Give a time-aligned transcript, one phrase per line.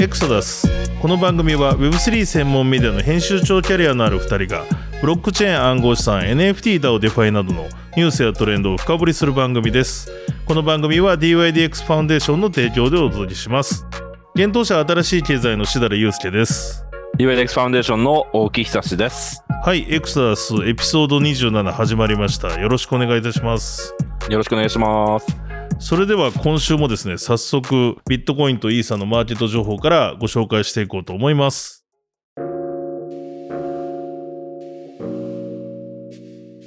[0.00, 0.66] EXODUS。
[1.02, 4.64] この番組は Web3 専門メディアの編集長キャリアのある2人が
[5.00, 7.64] ブロックチェーン暗号資産 NFT だをデファイなどの
[7.96, 10.10] ニュースやトレンドを深掘りする番組です。
[10.46, 13.86] この番組は DYDX ファウンデーションの提供でお届けします。
[14.34, 16.84] 幻冬舎新しい経済の設楽悠介です。
[17.18, 19.42] DYDX ファウンデーションの大木久志です。
[19.62, 22.58] はい EXODUSエピソード27始まりました。
[22.58, 23.94] よろしくお願いいたします。
[24.30, 25.26] よろしくお願いします。
[25.78, 31.84] それでは今週もですね早速ビットコインとイーサのマーケット情報からご紹介していこうと思います。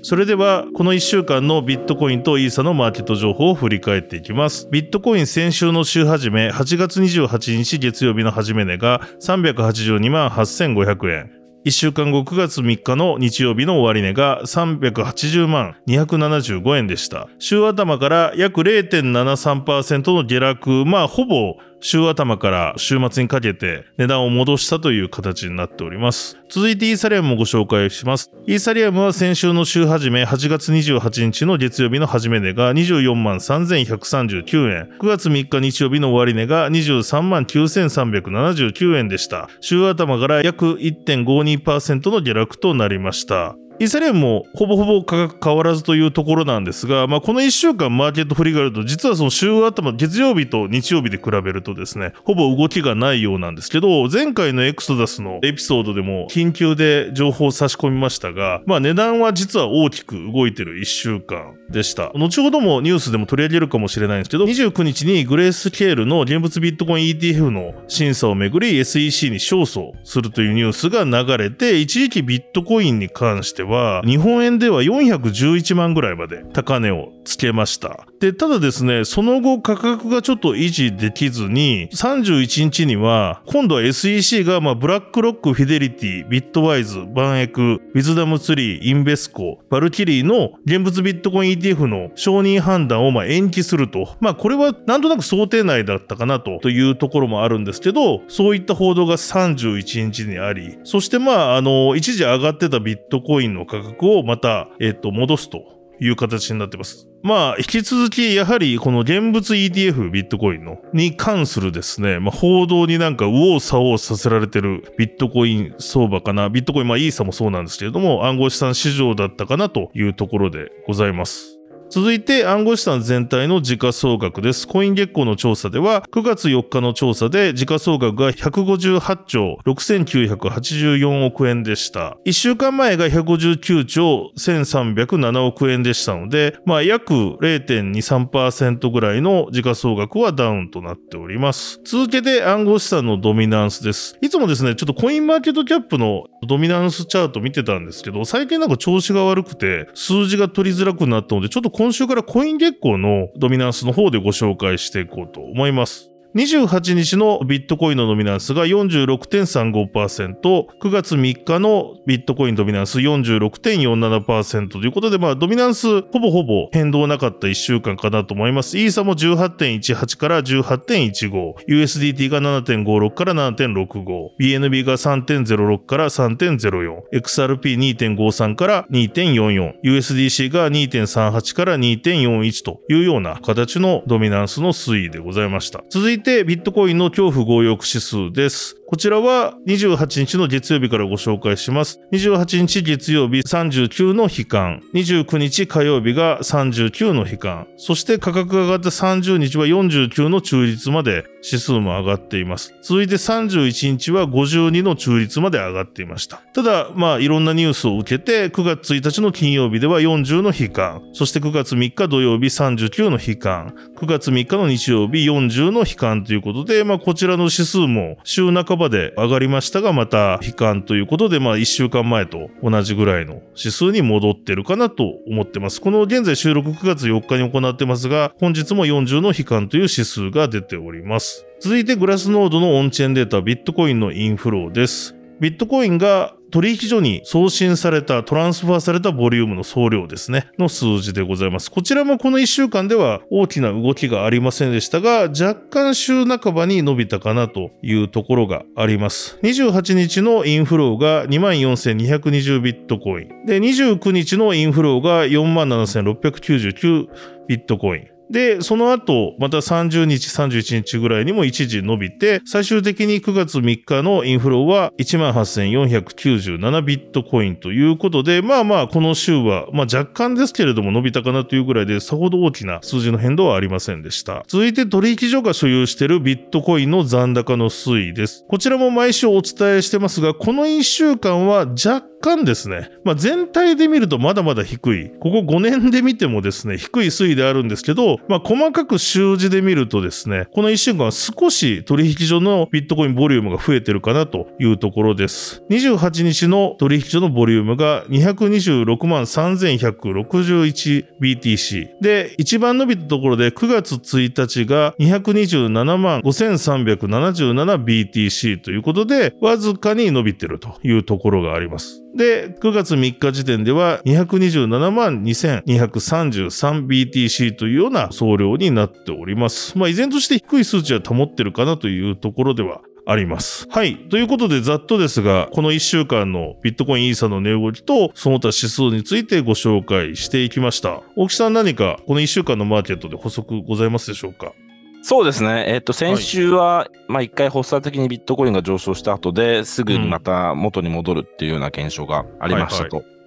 [0.03, 4.67] それではこの1週間のビットコインとイーサのマーケット情報を振り返っていきます。
[4.71, 17.29] ビットコイン先週の週始め8月28日月曜日の始め値が382万8500円1週間後9月3日の日曜日の終値が380万275円でした。
[17.39, 26.37] 週頭から約0.73%の下落、まあほぼ週頭から週末にかけて値段を戻したという形になっております。
[26.49, 28.31] 続いてイーサリアムもご紹介します。
[28.47, 34.97] イーサリアムは先週の週始め8月28日の月曜日の始め値が24万3139円。
[34.97, 39.49] 9月3日日曜日の終値が23万9379円でした。
[39.59, 43.57] 週頭から約1.52%の下落となりました。
[43.79, 62.11] イーサリアムもほぼほぼ価格変わらずというところなんですが、まあ、この1週間マーケット振り返ると、実はその週頭、月曜日と日曜日で比べるとですね、ほぼ動きがないようなんですけど、前回のエクソダスのエピソードでも緊急で情報を差し込みましたが、まあ、値段は実は大きく動いてる1週間でした。
[62.13, 78.05] 後ほどもニュースでも取り上げるかもしれないんですけど、29日にグレースケールの現物ビットコイン ETF の審査をめぐり SEC に勝訴するというニュースが流れて、一時期ビットコインに関しては、日本円では411万ぐらいまで高値をつけました。
[78.19, 94.15] で、ただですね、その後価格がちょっと維持できずに、31日には、今度は SEC が、まあ、ブラックロック、フィデリティ、ビットワイズ、ヴァンエック、ウィズダムツリー、インベスコ、バルキリーの現物ビットコイン ETF の承認判断をまあ延期すると。
[94.19, 105.63] まあ、これはなんとなく想定内だったかなとというところもあるんですけど、そういった報道が31日にあり、そしてまあ、あの、一時上がってたビットコインの価格をまた、えっと、戻すと
[105.99, 107.07] いう形になってます。
[107.23, 116.49] まあ、引き続き、やはり、この現物 ETF ビットコインの、に関するですね、まあ、報道になんか右往左往させられてるビットコイン相場かな。
[116.49, 121.52] ビットコイン、まあ、イーサもそうなんですけれども、暗号資産市場だったかなというところでございます。
[121.93, 124.67] 続いて暗号資産全体の時価総額です。
[124.67, 132.17] コイン月光の調査では、9月4日の調査で時価総額が158兆6984億円でした。
[132.25, 141.79] 1週間前が159兆1307億円でしたので、まあ約0.23%ぐらいの時価総額はダウンとなっております。
[141.85, 144.17] 続けて暗号資産のドミナンスです。
[144.19, 156.12] いつもですね、ちょっとコインマーケットキャップのドミナンスチャート見てたんですけど、最近なんか調子が悪くて、数字が取りづらくなったので、ちょっと今週からコイン月光のドミナンスの方でご紹介していこうと思います。
[156.35, 168.79] 28日のビットコインのドミナンスが46.35%、9月3日のビットコインドミナンス46.47%ということで、まあ、ドミナンスほぼほぼ変動なかった1週間かなと思います。
[168.79, 185.83] イーサも18.18から18.15、USDT が7.56から7.65、BNB が3.06から3.04、XRP2.53 から2.44、USDC が2.38から2.41というような形のドミナンスの推移でございました。
[185.91, 188.82] 続いててビットコインの恐怖強欲指数です。
[188.93, 191.99] こちらは28日の月曜日からご紹介します。
[192.11, 202.75] 28日月曜日39の悲観、29日火曜日が39の悲観、そして価格が上がった30日は49の中立まで指数も上がっています。
[202.83, 206.43] 続いて31日は52の中立まで上がっていました。
[206.53, 225.81] ただ、まあいろんなニュースを受けて9月1日の金曜日では40の悲観、そして9月3日土曜日39の悲観、9月3日の日曜日40の悲観ということで、まあこちらの指数も週半ばばで上がりましたが、また悲観ということで、まあ1週間前と同じぐらいの指数に戻ってるかなと思ってます。
[225.81, 231.45] この現在収録9月4日に行ってますが、本日も40の悲観という指数が出ております。
[231.59, 235.15] 続いてグラスノードのオンチェーンデータ、ビットコインのインフローです。
[235.39, 241.71] ビットコインが取引所に送信された、トランスファーされたボリュームの総量ですね、の数字でございます。
[241.71, 249.39] こちらもこの1週間では大きな動きがありませんでしたが、若干週半ばに伸びたかなというところがあります。
[249.41, 253.47] 28日のインフローが24,220ビットコイン。
[253.47, 257.07] で、29日のインフローが47,699
[257.47, 258.12] ビットコイン。
[258.33, 274.43] で、その後、また30日、31日ぐらいにも一時伸びて、最終的に9月3日のインフローは18,497ビットコインということで、まあまあ、この週は、まあ若干ですけれども伸びたかなというぐらいで、さほど大きな数字の変動はありませんでした。
[274.47, 278.45] 続いて取引所が所有しているビットコインの残高の推移です。
[278.49, 285.11] こちらも毎週お伝えしてますが、この1週間は若干ですね、まあ全体で見るとまだまだ低い。
[285.19, 295.63] ここ5年で見てもですね、低い推移であるんですけど、まあ細かく週字で見るとですね、この1週間少し取引所のビットコインボリュームが増えてるかなというところです。
[295.69, 301.89] 28日の取引所のボリュームが226万 3161BTC。
[302.01, 311.99] で、一番伸びたところで9月1日が227万 5377BTC ということで、わずかに伸びてるというところがあります。
[312.15, 319.77] で、9月3日時点では227万 2233BTC というような総量になっております。
[319.77, 323.67] まあ依然として低い数値は保ってるかなというところではあります。
[323.69, 323.97] はい。
[324.09, 331.01] ということで、ざっとですが、この1週間のビットコインイーサの値動きと、その他指数についてご紹介していきました。
[331.17, 334.53] 大木さん何か、この1週間のマーケットで補足ございますでしょうか？
[335.01, 335.65] そうですね。
[335.67, 342.99] えっ、と、先週は、まあ一回発作的にビットコインが上昇した後で、すぐにまた元に戻るっていうような現象がありましたと。
[342.99, 343.22] うん。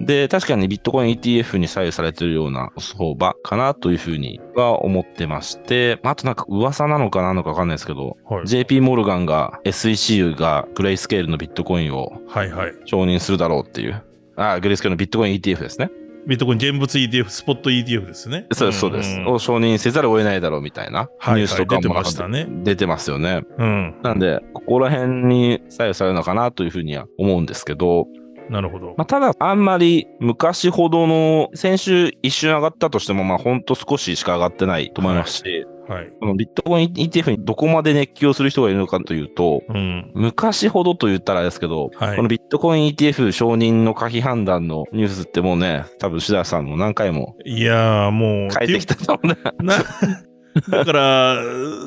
[0.00, 8.46] で、確かにビットコイン ETF に左右されてるような相場かなというふうには思ってまして、あとなんか噂なのかなのかわかんないですけど、はい。
[8.46, 12.72] JP モルガンが SEC がグレイスケールのビットコインをはいはい。
[12.84, 14.02] 承認するだろうっていう。
[14.36, 15.90] あ、グレイスケールのビットコイン ETF ですね。
[16.26, 18.46] ビットコイン現物 ETF、スポット ETF ですね。
[18.52, 19.16] そうです、そうです。
[19.16, 23.42] んを承認せざるを得ないだろうみたいなはいニュースとかも出てましたね出てますよね。
[23.58, 23.94] うん。
[24.02, 28.06] なんで、ここら辺に左右されるのかなというふうには思うんですけど、
[28.50, 28.94] なるほど。
[28.96, 36.12] まあ、ただ、あんまり昔ほどの、先週一瞬上がったとしても、まあ、ほんと少ししか上がってないと思いますし、はい。
[36.20, 40.10] このビットコイン ETF にどこまで熱狂する人がいるのかというと、うん。
[40.14, 49.54] 昔ほどと言ったらですけど、はいこのビットコイン ETF 承認の可否判断のニュースってもうね、多分志田さんも何回もいやーもう、書いてきたと思うんだ。
[49.58, 49.74] な、
[50.70, 51.38] だから、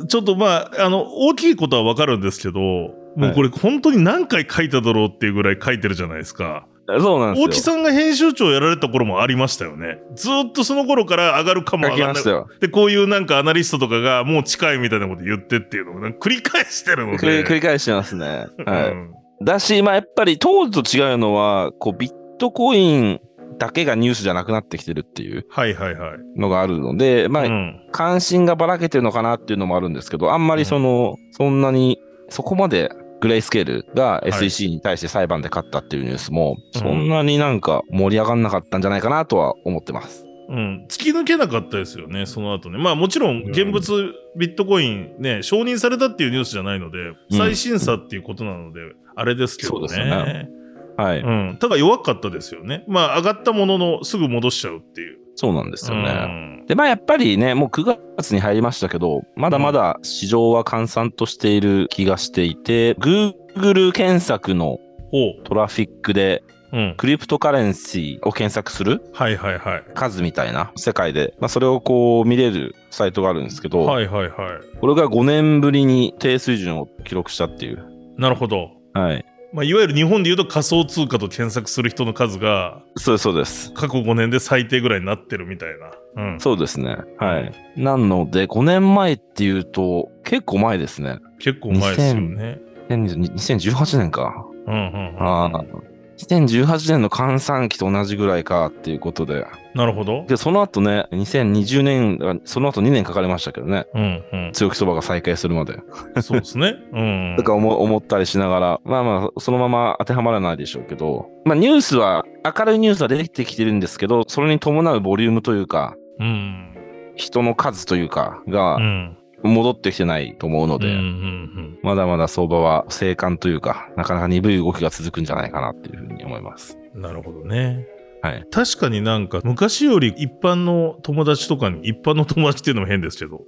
[0.07, 6.68] ちょっとまあ、あの、大きいことはわかるんですけど、もうこれ本当に何回書いただろうっていうぐらい書いてるじゃないですか。
[7.00, 7.48] そうなんですよ。
[7.48, 10.00] 大木さんが編集長やられた頃もありましたよね。
[10.15, 12.24] ずーっとその頃から上がるかも書上がらない。
[12.60, 17.44] で、こういうなんかアナリストとかがもう近いみたいなこと言ってっていうのを繰り返してるので。
[17.45, 18.48] 繰り返してますね。
[18.65, 18.92] はい。
[18.92, 19.12] うん
[19.44, 23.19] だし、まあやっぱり当時と違うのは、こうビットコイン
[23.57, 26.39] だけがニュースじゃなくなってきてるっていうはいはいはい。
[26.39, 32.00] のがあるので、まあ、うん関心がばらけてるのかなっていうのもあるんですけど、あんまりその、そんなに、
[32.30, 32.89] そこまで
[33.23, 40.25] グレイスケールがい SEC に対して裁判で勝ったっていうニュースも、うんそんなになんか盛り上がんなかったんじゃないかなとは思ってます。
[40.49, 42.77] うん、突き抜けなかったですよね、その後ね。
[42.77, 48.81] まあもちろん、現物ビットコインね、承認されたっていうニュースじゃないので、うん再審査っていうことなので、
[49.15, 49.79] あれですけどね。
[49.79, 50.49] そうですよね
[50.97, 51.21] はい。
[51.21, 51.57] うん。
[51.59, 52.83] ただ弱かったですよね。
[52.87, 55.22] まあ上がったもののすぐ戻しちゃうっていう。
[55.35, 56.03] そうなんですよね。
[56.03, 56.63] ね。
[56.68, 64.80] で、まあやっぱりね、もう9月に入りましたけど、まだまだ市場は閑散としている気がしていて、Google 検索の
[65.12, 66.44] ほトラフィックで
[66.74, 66.77] う。
[66.77, 66.95] うん。
[66.97, 69.83] クリプトカレンシーを検索するはいはいはい。
[69.94, 74.79] 数みたいな世界で、まあそれをこう見れるサイトがあるんですけど、はいはいはい。
[74.79, 77.86] これが5年ぶりに低水準を記録したっていう。
[78.17, 78.72] なるほど。
[78.93, 79.25] はい。
[79.53, 83.72] まあいわゆる日本で言うと仮想通貨と検索する人の数がそうそうです。
[83.74, 85.69] 過去5年で最低ぐらいになってるみたい
[86.15, 86.24] な。
[86.24, 86.39] うん。
[86.39, 86.98] そうですね。
[87.19, 87.51] はい。
[87.77, 91.19] なので、5年前っていうと、結構前ですね。
[91.39, 92.60] 結構前ですよね。
[92.89, 94.45] 2020 2018年か。
[94.65, 95.22] うんうんうん。
[95.22, 95.92] ああ。
[96.17, 99.46] 2018年の換算期と同じぐらいかっていうことで。
[99.74, 100.25] なるほど。
[100.27, 103.88] で、その後ね、2020年、その後2年かかりましたけどね。
[103.93, 104.51] うんうん。
[104.53, 105.79] 強気相場が再開するまで。
[106.22, 106.75] そうですね。
[106.93, 107.36] うん。
[107.38, 116.70] とか思思ったりしながら、まあまあ、そのまま当てはまらないでしょうけど、まあニュースは、明るいニュースは出てきてるんですけど、それに伴うボリュームというか、うん。
[117.15, 119.17] 人の数というか、がうん。
[119.43, 126.77] 戻ってきてないと思うので、うんうんまだまだ相場は静観というか、なかなか鈍い動きが続くんじゃないかなっていうふうに思います。
[126.95, 127.01] うん。
[127.01, 127.85] なるほどね。
[128.21, 128.45] はい。
[128.51, 133.41] 確かになんか昔より一般の友達とかに、一般の友達っていうのも変ですけど、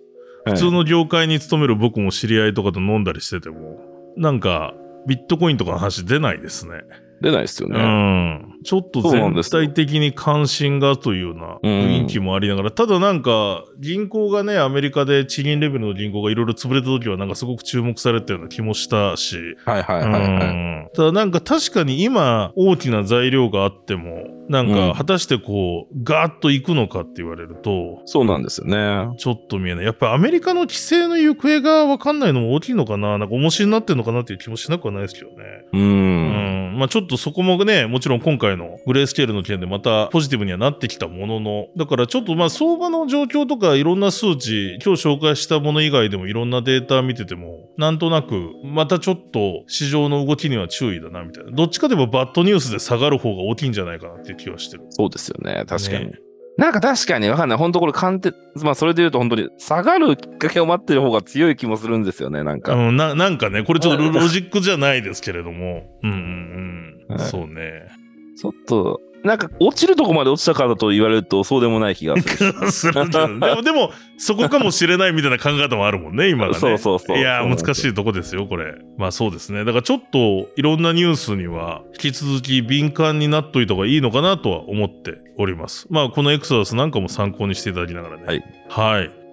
[0.44, 3.80] 普通の業界に勤める僕も知り合いとかと飲んだりしてても、
[4.18, 4.74] なんか
[5.08, 6.82] ビットコインとかの話出ないですね。
[7.22, 7.80] 出ないですようね。
[7.80, 8.55] ん。
[8.66, 20.22] ちょっと全体的に関心がというような雰囲気もありながら、ただなんか、銀行がね、アメリカで地銀レベルの銀行がいろいろ潰れた時はなんかすごく注目されたような気もしたし、はいはいはいはい。
[20.22, 29.16] うんただなんか確かに今大きな材料があっても、なんうんか果たしてこう、ガーッと行くのかって言われると、そうなんですよね。
[29.18, 29.86] ちょっと見えない。
[29.86, 35.36] やっぱアメリカの規制の行方がわかんないのも大きいのかななんか重しになってんのかなっていう気もしなくはないですけどね。
[35.74, 35.78] う。
[35.78, 36.80] うんん。
[36.80, 51.52] まあちょっとそこもね、もちろん今回のグレースケールの件でまたポジティブにはなってきたものの、だからちょっとまあ相場の状況とかいろんな数値、今日紹介したもの以外でもいろんなデータ見てても、なんとなくまたちょっと市場の動きには注意だなみたいな。
[51.52, 54.84] どっちかといえばバッドニュースで下がる方が大きいんじゃないかなっていう気はしてる。
[54.90, 55.64] そうですよね。
[55.68, 56.08] 確かに。
[56.08, 56.14] ね
[56.58, 57.58] なんか確かにわかんない。
[57.58, 58.34] 本当これ鑑定、
[58.64, 62.44] まあそれで言うと本当に下がるきっかけを待ってる方が強い気もするんですよね。
[62.44, 62.74] なんか。
[62.74, 65.84] うん、ななんかね、これちょっとロジックじゃないですけれども。
[66.02, 66.18] うんうん
[67.10, 67.16] うん。
[67.18, 67.88] はいそうね。
[68.36, 72.72] ちょっと、なんか落ちるとこまで落ちたからと言われるとそうでもない気がする。
[72.72, 76.60] す るでも、でも、そこかもしれないみたいな考え方もあるもんね、 今がね。
[76.60, 78.76] そうそうそういや難しいとこですよ、これ。
[79.00, 79.66] まあそうですね。
[79.66, 85.88] だからちょっと、いろんなニュースには、引き続き敏感になっといた方がいいのかなとは思っております。
[85.90, 88.24] まあ、このエクソダスなんかも参考にしていただきながらね。
[88.28, 88.44] はい。
[88.70, 89.25] はい。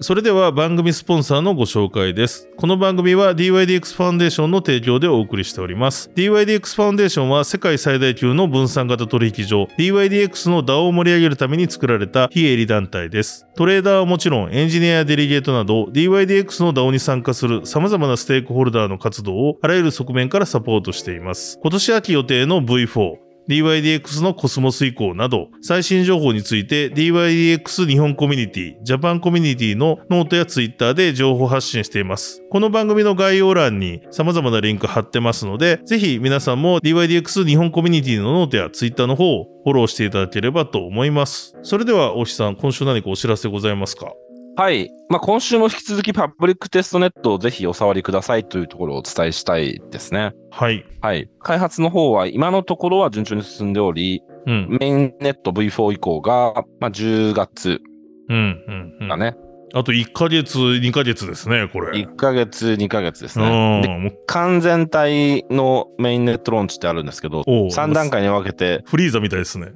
[0.00, 2.48] それでは番組スポンサーのご紹介です。
[2.56, 6.10] この番組は DYDX ファンデーションの提供でお送りしております。
[6.16, 13.46] DYDX ファンデーションは世界最大級の分散型取引所 DYDX の DAO を盛り上げるために作られた非営利団体です。
[13.54, 21.58] トレーダーはもちろんエンジニアやデリゲートなど DYDX の DAO に参加する様々なステークホルダーの活動をあらゆる側面からサポートしています。
[21.62, 32.42] 今年秋予定の V4 DYDX のコスモス移行など、最新情報について DYDX 日本コミュニティ、ジャパンコミュニティのノートやツイッターで情報発信しています。
[32.50, 41.56] この番組の概要欄に様々なリンク貼ってますので、ぜひ皆さんも DYDX 日本コミュニティのノートやツイッターの方をフォローしていただければと思います。
[41.62, 44.12] それでは、大木さん、今週何かお知らせございますか？
[44.56, 44.90] はい。
[45.08, 50.32] まあ今週も引き続きパブリックテストネットをぜひお触りくださいというところをお伝えしたいですね。
[50.50, 50.84] はい。
[51.00, 51.28] はい。
[51.40, 54.78] 開発の方は今のところは順調に進んでおり、うん。
[54.80, 57.80] メインネット V4 以降が、まあ、10月
[58.28, 58.64] うん。
[58.66, 58.96] うん。
[59.00, 59.36] うんだね。
[59.76, 61.98] あと1ヶ月、2ヶ月ですね、これ。
[61.98, 64.12] 1ヶ月、2ヶ月ですうね。
[64.26, 69.72] 完全体のメインネットローンチってあるんですけど、おう3段階に分けて、フリーザみたいですね。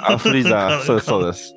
[0.00, 1.54] あフリーザー、 そうです、そうです。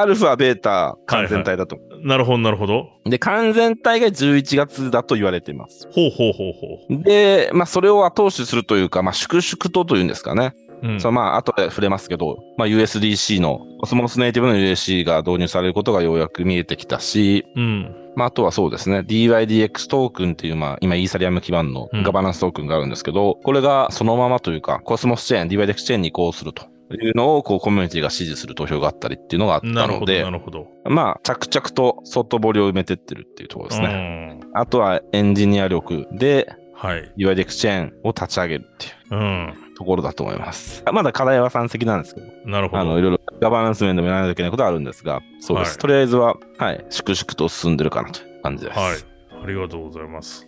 [0.00, 1.78] アルファ、ベータ、完全体だと。
[2.02, 2.88] なるほど、なるほど。
[3.04, 5.88] で、完全体が11月だと言われています。
[5.90, 6.52] ほうほうほう
[6.96, 10.54] ほで、まあ、それを後押しするというか、まあ、粛々とというんですかね。
[10.82, 10.88] う。
[10.88, 18.12] うんそのまあ、後で触れますけど、まあ、USDC の、コスモスネイティブの USC が導入されることがようやく見えてきたし、うん。
[18.14, 30.68] まあ、あとはそうですね、DYDX トークンっていう、まあ、今、イーサリアム基盤のうんガバナンストークンがあるんですけど、これがそのままというか、コスモスチェーン、DYDX チェーンに移行するというのを、こう、コミュニティが支持する投票があったりっていうのがあったなるほど、のでな、るほど。
[30.84, 33.88] まあ、着々と外堀を埋めてってるっていうところですね。
[33.88, 34.40] ね。
[34.54, 37.10] あとはエンジニア力ではい。
[37.16, 39.54] DYDX チェーンを立ち上げるっていううん。
[39.78, 40.84] ところだと思います。
[40.92, 43.08] まだ課題は山積なんですけど、なるほあの、いど。
[43.10, 45.70] ろいろガバナンス面でもやらないといけないことはあるんですが、そうです。
[45.70, 48.78] はいとりあえずは、はい、粛々と進んでるかなという感じです。
[48.78, 48.96] はい。
[49.42, 50.46] ありがとうございます。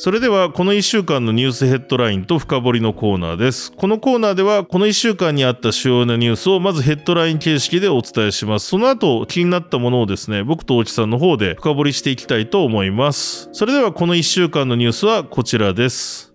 [0.00, 3.72] それではこの1週間のニュースヘッドラインと深掘りのコーナーです。
[3.72, 8.68] このコーナーではこの1週間にあった主要なニュースをまずヘッドライン形式でお伝えします。
[8.68, 13.48] その後気になったものをですね、僕と大木さんの方で深掘りしていきたいと思います。
[13.50, 16.32] それではこの1週間のニュースはこちらです。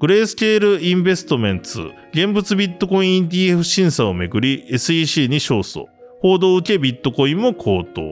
[0.00, 5.84] グレースケールインベストメンツ、現物ビットコイン ETF 審査をめぐり SEC に勝訴。
[6.20, 8.02] 報道を受けビットコインも高騰。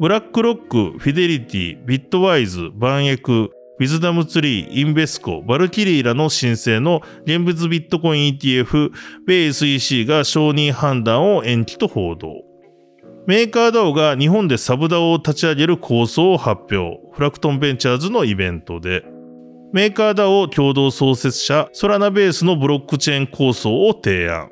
[0.00, 8.90] ブラックロック、フィデリティ、ビットワイズ、ヴァンエック、ウィズダムツリー、インベスコ、バルキリーらの申請の現物ビットコイン ETF、
[9.24, 12.42] 米 SEC が承認判断を延期と報道。
[13.28, 16.98] メーカー DAO が日本でサブ DAO を立ち上げる構想を発表。
[17.12, 19.04] フラクトンベンチャーズのイベントで。
[19.72, 24.50] メーカー DAO 共同創設者、ソラナベースのブロックチェーン構想を提案。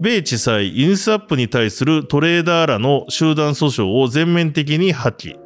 [0.00, 5.36] 米地裁ユニスワップに対するトレーダーらの集団訴訟を全面的に破棄。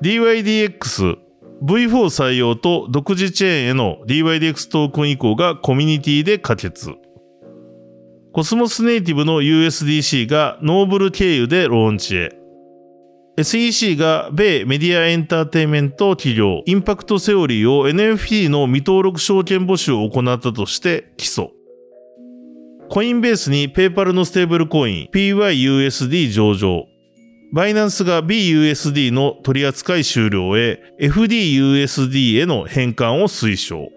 [0.00, 1.16] DYDX、
[1.62, 6.90] V4 採用と独自チェーンへの DYDX トークン移行がコミュニティで可決。
[8.32, 12.30] コスモスネイティブの USDC がノーブル経由でローンチへ。
[13.38, 21.50] SEC が米メディアエンターテインメント企業インパクトセオリーを NFT の未登録証券募集を行ったとして起訴。
[22.90, 26.91] コインベースにペイパルのステーブルコイン PYUSD 上場。
[27.52, 33.90] バイナンスが BUSD の取扱い終了へ FDUSD への変換を推奨。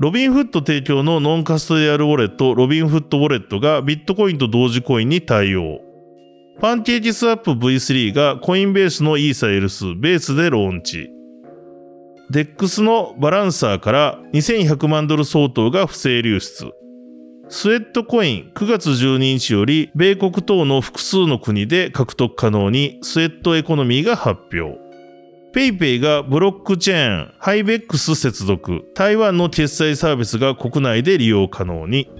[0.00, 5.80] ロビンフッド提供のノンカストディアルウォレットロビンフッドウォレットがビットコインとドージコインに対応。
[6.58, 11.10] パンケーキスワップ V3 がコインベースのイーサ L2 ベースでローンチ。
[12.30, 16.72] デックスのバランサーから2100万ドル相当が不正流出。
[17.48, 24.80] スウェットコイン9月12日より米国等の複数の国で獲得可能にスウェットエコノミーが発表。
[25.52, 32.10] ペイペイがブロックチェーンハイベックス接続台湾の決済サービスが国内で利用可能に。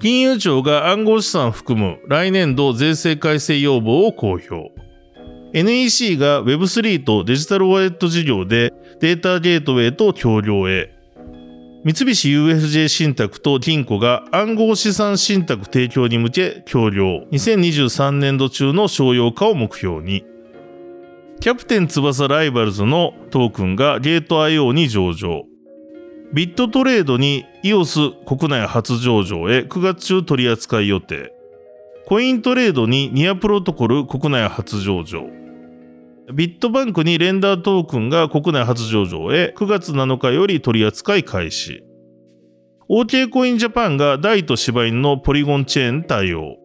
[0.00, 4.72] 金融庁が暗号資産含む来年度税制改正要望を公表。
[5.52, 10.95] NEC が Web3 とデジタルウォレット事業でデータゲートウェイと協業へ。
[11.86, 17.22] 三菱 UFJ 信託と銀行が暗号資産信託提供に向け協業。
[17.30, 20.24] 2023年度中の商用化を目標に。
[21.38, 25.44] キャプテン翼ライバルズのトークンがゲート IO に上場。
[26.32, 31.32] ビットトレードに EOS 国内初上場へ9月中取り扱い予定。
[32.08, 35.45] コイントレードにニアプロトコル国内初上場。
[36.32, 41.84] ビットバンクにレンダートークンが国内初上場へ9月7日より取り扱い開始。
[42.88, 46.56] OK コインジャパンが大と柴犬のポリゴンチェーン対応。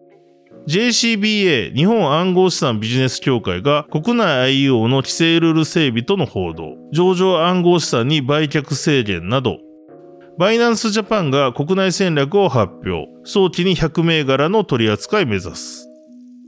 [0.67, 9.57] JCBA 日本暗号資産ビジネス協会が国内 IEO の規制ルール整備との報道、上場暗号資産に売却制限など、
[10.37, 15.80] バイナンスジャパンが国内戦略を発表、早期に100銘柄の取り扱い目指す。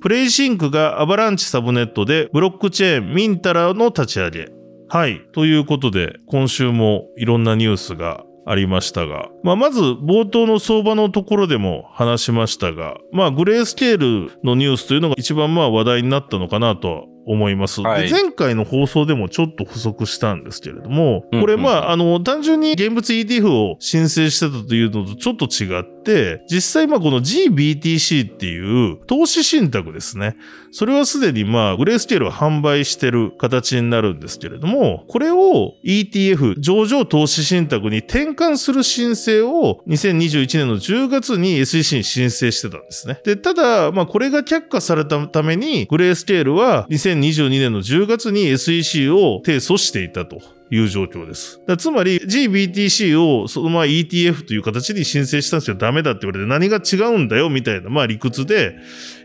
[0.04, 4.50] プレイシンクがアバランチサブネットでブロックチェーンミンタラの立ち上げ。
[4.90, 5.22] はい。
[5.32, 30.36] ということで、今週もいろんなニュースがありましたが、まあ、まず冒頭の相場のところでも話しましたが、まあ、グレースケールのニュースというのが一番まあ話題になったのかなと思います、はい、前回の放送でもちょっと補足したんですけれども、これまあ、あの、単純に現物 ETF を申請してたというのとちょっと違って、実際まあこの GBTC っていう投資信託ですね。
[30.72, 43.20] それはすでにまあ、グレースケールは販売してる形になるんですけれども、これを ETF、上場投資信託に転換する申請を2021年の10月に SEC に申請してたんですね。
[43.24, 46.88] で、ただ、まあこれが却下されたために、グレースケールは
[47.20, 50.42] 2022年の10月に SEC を提訴していたと。
[50.74, 51.62] いう状況です。
[51.78, 58.76] つまり GBTC をそのまま ETF という形に申請したんですよダメだって言われて何が違うんだよみたいなまあ理屈で、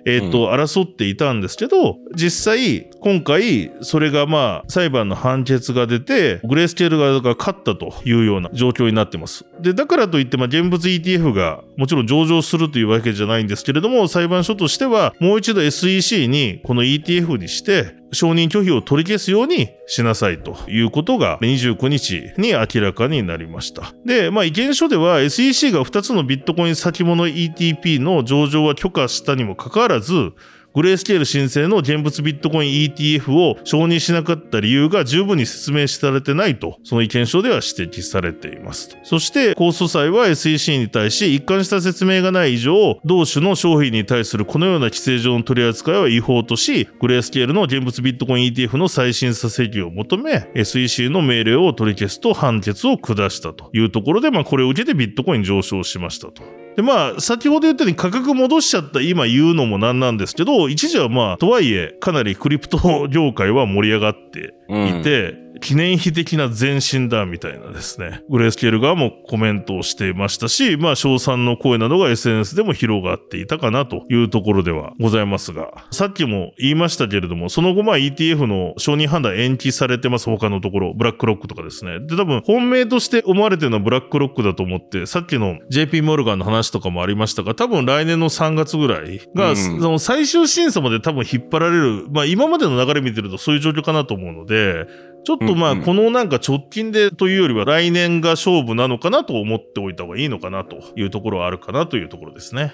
[0.04, 9.46] えっ、ー、と、争っていたんですけど、実際今回それがまあ裁判の判決が出てグレースケール側が勝ったというような状況になってます。
[9.60, 23.92] で、だからといってまあ現物 ETF がもちろん上場するというわけじゃないんですけれども裁判所としてはもう一度 SEC にこの ETF にして承認拒否を取り消すようにしなさいということが29日に明らかになりました。
[24.04, 30.32] で、まあ意見書では SEC が2つのビットコイン先物 ETP の上場は許可したにもかかわらず、
[30.78, 38.96] グレースケール申請の現物ビットコイン ETF を承認しなかった理由が十分に説明されてないと、その意見書では指摘されています。
[39.02, 56.67] そして、控訴裁は SEC に対し一貫した説明がない以上、同種の商品に対するこのような規制上の取り扱いは違法とし、グレースケールの現物ビットコイン ETF の再審査請求を求め、SEC の命令を取り消すと判決を下したというところで、まあこれを受けてビットコイン上昇しましたと。
[56.76, 65.47] で、まあ、先ほど言ったように価格戻しちゃった今言うのもなんなんですけど、一時はまあ、とはいえ、かなりクリプト業界は盛り上がっていて、うん。
[65.60, 68.22] 記念碑的な前進だみたいなですね。
[68.28, 80.94] グレースケール側もコメントをしていましたし、まあ、賞賛の声などが SNS でも広がっていたかなというところではございますが、さっきも言いましたけれども、その後まあ ETF の承認判断延期されてます、他のところ。
[80.94, 82.00] ブラックロックとかですね。
[82.00, 94.86] で、多分本命として思われてるのはブラックロックだと思って、さっきの JP モルガンの話とかもありましたが、多分来年の3月ぐらいが、うん、その最終審査まで多分引っ張られる、まあ今までの流れ見てるとそういう状況かなと思うので、
[95.24, 102.72] ちょっとまあ、このなんか直近でというよりは来年が勝負なのかなと思っておいた方がいいのかなというところはあるかなというところですね。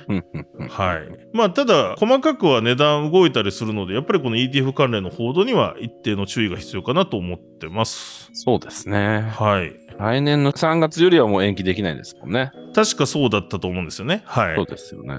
[0.71, 1.27] はい。
[1.33, 8.31] まあ、ただ、細かくは値段動いたりするので、やっぱりこの ETF 関連の報道には一定の注意が必要かなと思ってます。
[8.35, 9.21] そうですね。
[9.21, 9.84] はい。
[9.99, 12.53] 来年の3月よりはもう延期できないんですもんね。
[12.75, 14.23] 確かそうだったと思うんですよね。
[14.27, 14.57] はい。
[14.57, 15.15] そうですよね。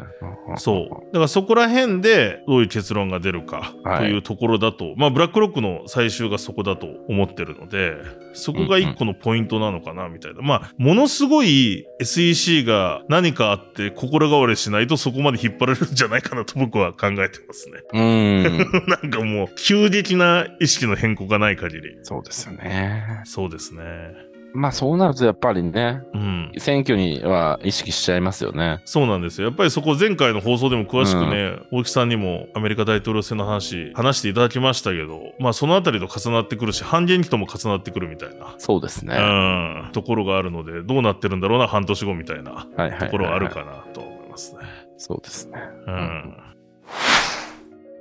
[0.57, 1.05] そう。
[1.05, 7.95] だからそこら辺でどういう結論が出るかはいというところだと、まあブラックロックの最終がそこだと思ってるので、
[8.33, 10.41] そこが一個のポイントなのかなみたいな。
[10.41, 17.81] まあ、ものすごい SEC が何かあって心変わりしないとそこまで引っ張られるんじゃないかなと僕は考えてますね。
[17.93, 18.87] うーん。
[18.87, 21.81] なんかもう急激な意識の変更がない限り。
[22.01, 23.21] そうですよね。
[23.23, 24.24] そうですね。
[24.55, 26.51] まあそうなるとやっぱりね、うん。
[26.57, 28.81] 選挙には意識しちゃいますよね。
[28.85, 29.47] そうなんですよ。
[29.47, 39.15] やっぱりそこ前回の放送でも詳しくね、大木さんにもアメリカ大統領選の話、話していただきましたけど、まあそのあたりと重なってくるし、半減期とも重なってくるみたいな、そうですね。
[39.17, 42.67] うん、ところがあるので、どうなってるんだろうな、半年後みたいな
[42.99, 44.61] ところはあるかなと思いますね。
[44.97, 45.59] そうですね。
[45.87, 46.37] うん。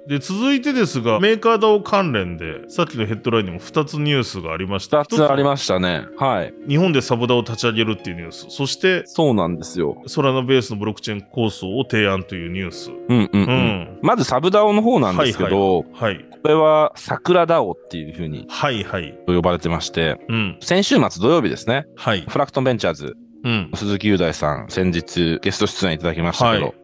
[0.06, 5.00] で、続いてですが、メーカー DAO 関連で、さっきのヘッドラインにも2つニュースがありました。
[5.00, 6.06] 2つありまましたね。
[6.18, 6.54] はい。
[6.68, 8.46] 日本でサブ DAO を立ち上げるっていうニュース。
[8.50, 10.02] そして、そうなんですよ。
[10.06, 12.90] ソラナベースのブロックチェーン構想を提案というニュース。
[12.90, 13.48] うんうん、うん。
[13.48, 16.24] うんまずサブダオの方なんですけど、はい。
[16.42, 19.14] これは桜ダオっていう風にはいはい。
[19.26, 20.58] 呼ばれてまして、うん。
[20.60, 22.24] 先週末土曜日ですね、はい。
[22.28, 23.70] フラクトンベンチャーズ、うん。
[23.74, 26.74] 鈴木雄大さん、先日ゲスト出演いただきましたけど、はい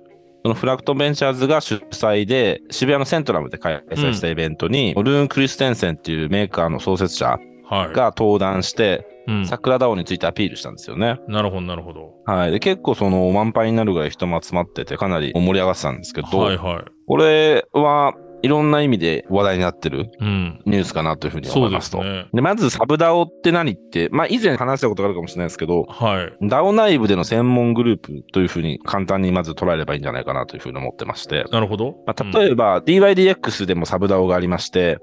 [0.42, 7.38] そのフラクトンベンチャーズが主催で、渋谷のセントラムで開催したイベントに、ルーン・クリステンセンっていうメーカーの創設者
[7.70, 7.92] はい。
[7.94, 9.46] が登壇して、うん。
[9.46, 11.20] 桜ダオについてアピールしたんですよね。
[11.28, 12.14] なるほど、なるほど。
[12.26, 12.50] はい。
[12.50, 16.84] で、結構その満杯になるぐらい人も集まってて、かなり盛り上がってたんですけど、はいはい。
[17.06, 20.60] これはいろんな意味で話題になってるうん。
[20.64, 21.98] ニュースかなというふうに思いますと。
[21.98, 22.28] すね。
[22.32, 26.46] でまずサブ DAO って何って、まあ以前話したことがあるかもしれないですけど、はい。
[26.46, 31.96] DAO 内部での専門グループというふうに簡単にまず捉えればいいんじゃないかなというふうに思ってまして、なるほど。
[32.06, 34.98] まあ、例えば DYDX でもサブ DAO がありまして、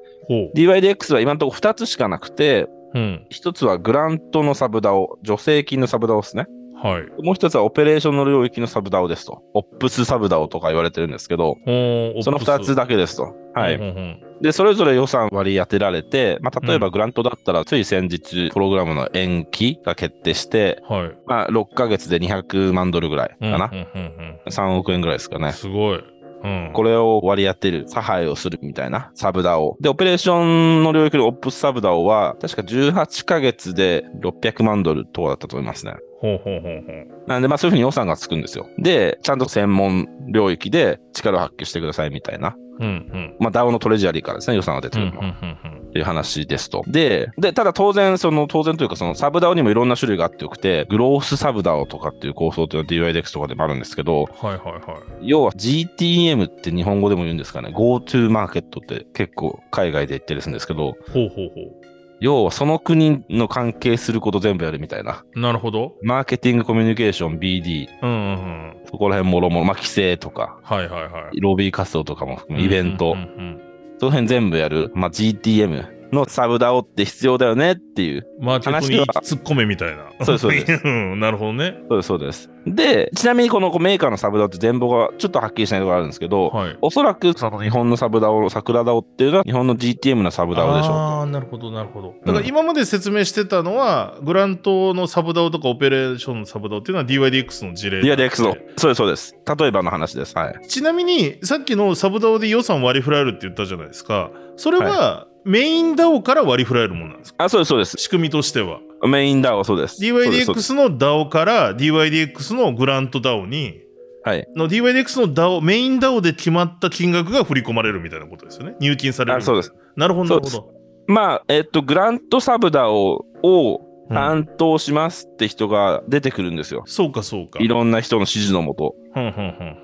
[0.55, 2.99] DYDX は今のところ2つしかなくて、う。
[2.99, 3.27] うん。
[3.31, 6.47] 1つはグラントのサブ DAO、助成金のサブ DAO ですね。
[6.83, 7.23] はい。
[7.23, 9.41] もう1つはオペレーションの領域のサブ DAO ですと。
[9.53, 13.35] オップスサブ DAO とか言われてるんですけど、その2つだだけですと。
[13.53, 13.75] はい。
[13.75, 21.11] うんうんで、それぞれ予算割り当てられて、まあ、例えばグラントだったら、つい先日、プログラムの延期が決定して、うんはい。
[21.25, 23.71] まあ、6ヶ月で200万ドルぐらいかな。
[23.73, 25.53] うんうんうん3億円ぐらいですかねうん。。
[25.53, 26.03] すごい。
[26.43, 26.71] うん。
[26.73, 29.77] これを割り当てる、差配をするみたいな、サブ DAO。
[29.81, 35.95] で、オペレーションの領域のオップスサブ DAO は、確か18ヶ月で600万ドルとかだったと思いますね。
[36.19, 36.93] ほうほうほうほ
[37.25, 37.29] う。
[37.29, 38.67] なんで、まあそういうふうに予算がつくんですよ。
[38.77, 42.55] で、ちゃんと専門領域で力を発揮してくださいみたいな。
[42.79, 43.35] うんうん。
[43.39, 46.83] まあ DAO のトレジャリーからですね、予算が出てるのっていう話ですと。
[46.87, 54.77] で、で、ただ当然、その、当然というか、そのサブ DAO にもいろんな種類があってよくて、グロースサブ DAO とかっていう構想っていうのは DYDX とかでもあるんですけど、はいはいは
[55.21, 55.27] い。
[55.27, 57.73] 要は GTM って日本語でも言うんですかね。
[57.75, 61.87] GoTo マーケットって結構海外で言ってるんですけど、ほうほうほ
[62.19, 65.23] 要はその国の関係すること全部やるみたいな。
[65.35, 65.39] う。
[65.39, 65.95] なるほど。
[66.01, 68.77] マーケティングコミュニケーション BD、うんうんうん。
[68.85, 71.39] そこら辺もろもろ、まあ、規制とか、はいはいはい。
[71.39, 73.61] ロビー活動とかも含め、イベント、うんうん
[73.99, 78.45] その辺全部やる、まあ、GTM のサブダオって必要だよねっていううん。
[78.45, 80.05] マーケットに突っ込めみたいな。
[80.25, 81.75] そうですそうです うんなるほどね。
[81.89, 82.49] そうです、そうです。
[82.65, 86.77] で、ちなみにこのメーカーのサブ DAO って全貌がちょっとはっきりしないところがあるんですけど、はい。
[86.81, 90.93] おそらくその日本のサブ DAO、桜 DAO っていうのは日本の GTM のサブダオでしょうと。
[90.93, 92.13] ああ、なるほど、なるほど。
[92.25, 99.35] だから今まで説明してたのは、グラントのサブ DAO とかオペレーションのサブ DAO っていうのは DYDX の事例 DYDX の、そうです、そうです。
[99.57, 100.37] 例えばの話です。
[100.37, 100.67] はい。
[100.67, 104.31] ちなみに、さっきのサブ DAO で予算割り振られるって言ったじゃないですか。
[104.55, 107.45] それは、メイン DAO から割り振られるものなんですか？
[107.45, 107.97] あ、そうです、そうです。
[107.97, 108.79] 仕組みとしては。
[109.07, 110.01] メインダオ、そうです。
[110.01, 113.81] DYDX の DAO から DYDX のグラント DAO に、
[114.23, 114.45] はい。
[114.55, 118.75] の DYDX の DAO、メイン DAO で決まった金額が振り込まれるみたいなことですよね。
[118.79, 119.37] 入金される。
[119.37, 119.73] あそうです。
[119.95, 120.73] なるほど、なるほそど。
[121.07, 126.83] まあ、えっと、グラントサブダオをうん担当しますって人が出てくるんですよ。
[126.85, 127.59] そうか、そうか。
[127.59, 128.95] いろんな人の指示のもと。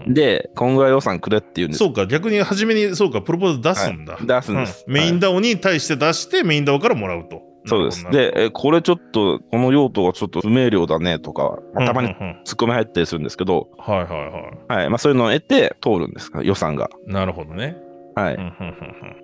[0.07, 4.13] で、こんぐらい予算くれって言うんですそうか、逆に初めに、そうか、プロポーズ出すんだ。
[4.13, 7.41] はい出すんですうんメイン DAO に対して出して、メイン DAO からもらうと。
[7.65, 8.03] そうです。
[8.11, 14.07] で、えこれちょっと、この用途がちょっと不明瞭だねとか、まあたまにうんうんうんツッコミ入ったりするんですけど、はいはい
[14.73, 14.89] ははい。
[14.89, 16.89] まあそういうのを得て通るんです予算が。
[17.07, 17.11] い。
[17.11, 17.77] なるほどね。
[18.15, 18.37] はい。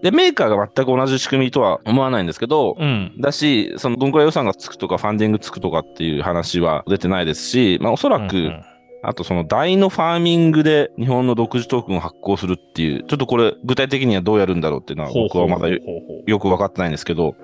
[0.02, 2.88] で、メーカーが全く同じ仕組みとは思わないんですけど、うん。
[2.88, 3.22] うん。
[3.22, 8.64] だし、そのどんくらい予算がつくとか、ファンディングつくとかっていう話は出てないですし、まあおそらく、うんうん。
[9.02, 17.36] あとその大のファーミングで日本の独自トークンを発行するっていう、ちょっとこれ具体的にはどうやるんだろうっていうのは僕はまだよく分かってないんですけど、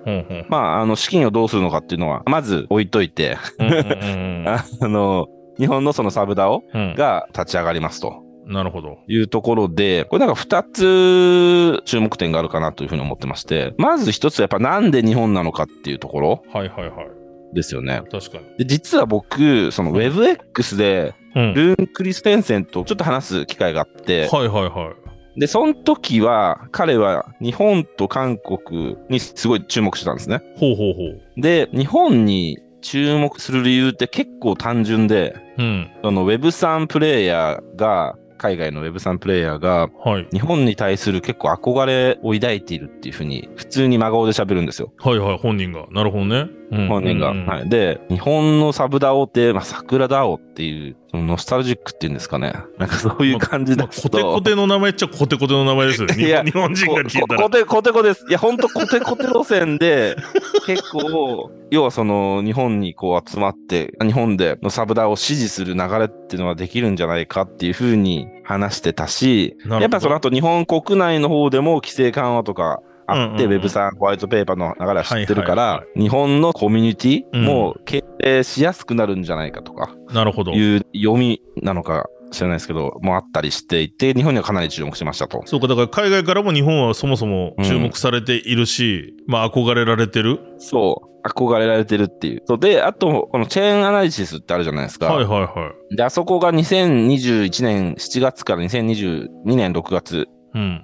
[0.50, 5.28] まあ、あの、資金をどうするのかっていうのは、まず置いといて、 あの、
[5.58, 6.96] 日本のそのサブダオうん。
[6.96, 9.00] が立ち上がりますとなるほど。
[9.08, 16.44] いうところで、これなんか二つ注目点があるかなというふうに思ってまして、まず一つやっぱなんで日本なのかっていうところ。
[16.54, 17.16] はいはいはい。
[17.54, 18.02] ですよね。
[18.12, 18.44] 確かに。
[18.58, 21.54] で、実は僕、その WebX で、うん。
[21.54, 24.94] ルーン・クリステンセンとちょっと話す機会があって、はいはいは
[25.36, 25.40] い。
[25.40, 30.42] で、その時は、彼は日本と韓国にすごい注目してたんですね。
[30.58, 31.22] ほうほうほう。
[31.38, 35.92] で、日本に注目する理由って結構単純で、うん。
[36.04, 40.28] その Web3 プレイヤーが、海外の Web3 プレイヤーが、はい。
[40.32, 44.92] 日本に対する結構憧れを抱いているっていうふうに、普通に真顔で喋るんですよ。
[45.00, 45.88] はいはい、本人が。
[45.92, 46.48] なるほどね。
[46.72, 47.34] うん本人が。
[47.34, 47.70] はい。
[47.70, 52.54] で、日本のサブダオって、まあ、桜ダオっていう、そのノスタルジックっていうんですかね。
[52.78, 54.02] なんかそういう感じまあだと。
[54.02, 56.16] コテコテの名前っちゃコテコテの名前ですよね。
[56.26, 57.50] いや日本人が聞いたらコ。
[57.50, 58.26] テコテコです。
[58.28, 60.16] いや、ほんとコテコテ路線で、
[60.66, 80.54] 結構、要はその、日本にこう集まって、日本でのサブダを支持する流れっていうのはできるんじゃないかっていうふうに話してたし、やっぱその後日本国内の方でも規制緩和とかあって、うんうんうん Web3 ホワイトペーパーの流れは知ってるから、日本のコミュニテうんィも経営しやすくなるんじゃないかとかなるほど。
[80.54, 85.42] いう読みなのか知らないですけど、もあったりしていて、日本にはかなり注目しましたと。
[85.46, 90.40] そうか、だから海外からも日本はそもそも注目されているし、まあ憧れられてる。
[90.58, 91.16] そう。
[91.28, 92.44] 憧れられてるっていう。
[92.46, 95.08] そうで、あと、このチェーンアナリシスってあるじゃないですか。
[95.08, 95.96] はいはいはい。
[95.96, 100.35] で、あそこが2021年7月から2022年6月うん。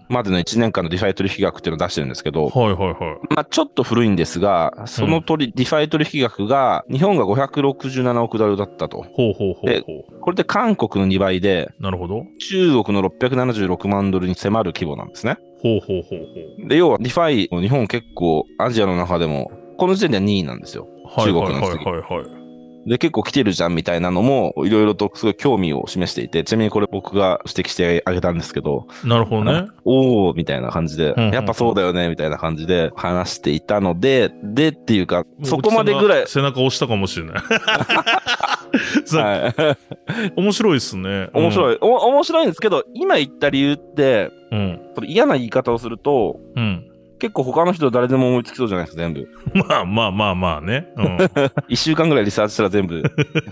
[0.09, 3.33] までの1年間の DeFi 取引額っていうのを出してるんですけど、はいはいはい。
[3.33, 9.03] まあちょっと古いんですが、その取り、 DeFi 取引額が日本が567億ドルだったと。
[9.03, 11.83] ほうほうほうでほこれで韓国の2倍で、う。
[11.83, 12.23] なるほど。
[12.39, 15.37] 中国の676万ドルに迫る規模なんですね。
[15.61, 16.19] ほうほうほう
[16.61, 20.87] ほで、要は DeFi、日本結構アジアの中でも、この時点では2位なんですよ。
[20.87, 21.07] う。
[21.07, 22.40] はいはいはい中国の次はいはい。
[22.85, 29.67] で、結構来てるじゃんみたいなのも、いろいろとすごい興味を示していて、ちなみにこれ僕が指摘してあげたんですけど、なるほどね。
[29.85, 37.41] おーみたいな感じで、うんうんやっぱそうだよねみたいな感じで話していたので、でっていうか、そこまでぐらい、背中押したかもしれない。
[39.05, 41.29] さはい、面白いですね。
[41.33, 41.75] 面白い。
[41.75, 44.79] い、お面白いんですけど、今言った理由って、うん。
[45.03, 46.90] 嫌な言い方をすると、うん。
[47.21, 49.27] 結構他の人誰でも思いつきそうじゃないですか、全部。
[49.69, 50.87] まあまあまあまあね。
[50.97, 51.17] うん。
[51.69, 53.03] 一週間ぐらいリサーチしたら全部、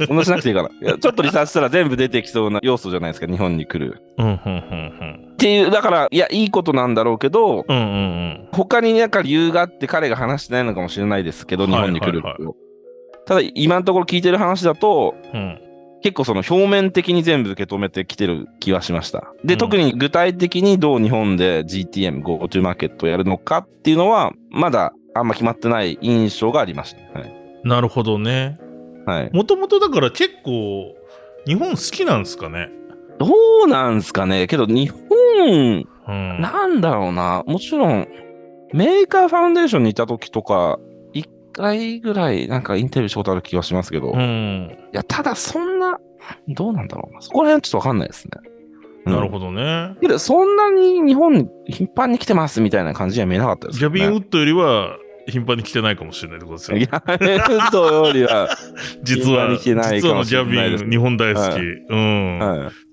[0.08, 0.70] そんなしなくていいかな。
[0.70, 4.02] いやちょっとリサーチしたら全部出てきそうな要素じゃないですか、日本に来る。
[4.18, 7.78] うん、うん、うん、っていう、だから、いや、いいことなんだろうけど、うん。
[7.78, 7.98] うん、うん、う
[8.46, 8.48] ん。
[8.54, 12.28] 他になんか理由があって彼が話してないのかもしれないですけど、日本に来ると。
[12.28, 12.54] はいはい
[13.26, 15.60] ただ、今のところ聞いてる話だと、うん。
[16.02, 19.34] 結構その表面的に全部受け止めてきてる気はしました。
[19.44, 27.20] で、うん特に具体的にどう日本で GTM、GoTo マーケットをやるのかっていうのは、まだあんま決まってない印象がありました。
[27.20, 27.36] はい。
[27.64, 28.58] なるほどね。
[29.06, 30.96] はい、もともとだから結構、
[31.46, 32.70] 日本好きなんですかね？
[33.18, 33.28] ど
[33.66, 34.48] うなんすかね？
[34.48, 36.42] けど、日本、うん。
[36.42, 37.44] なんだろうな。
[37.46, 38.08] もちろん、
[38.72, 40.89] メーカーファウンデーションにいた時とか、一
[41.60, 44.78] 回ぐらいなんかインタビューしたことある気がしますけど、いうん。
[44.94, 46.00] や、ただそんな、
[46.48, 47.22] どうなんだろうな。
[47.22, 48.32] そこら辺ちょっとわかんないですね。
[49.06, 49.96] うんなるほどね。
[50.02, 53.98] けど、そんなに日本に頻繁に来てますみたいな感じには見えなかったですよね。
[53.98, 56.86] ギャビン・ウッドよりは頻繁に来てないかもしれないってことですよギ。
[56.86, 58.50] ャビン・ウッドよりは、
[59.04, 59.74] 実は、実
[60.10, 61.44] はのギャビン、日本大好き。
[61.44, 62.40] はいうん。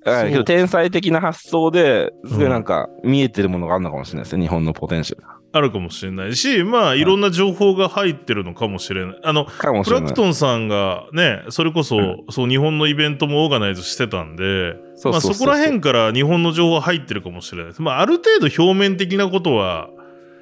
[0.04, 0.44] はい。
[0.44, 5.35] 天才的な発想で、すごいなんか見えてるものがあるのかもしれないですね、日本のポテンシャルが。
[5.56, 9.20] あるかもしれないし、まあ、いろんな情報が入ってるのかもしれない。
[9.22, 9.46] あの。
[9.46, 17.82] プラクトンさんがね、それこそ、うんそう、日本のイベントもオーガナイズしてたんで、まあ、そこら辺から日本の情報入ってるかもしれないです。
[17.82, 19.88] まあ、ある程度表面的なことは、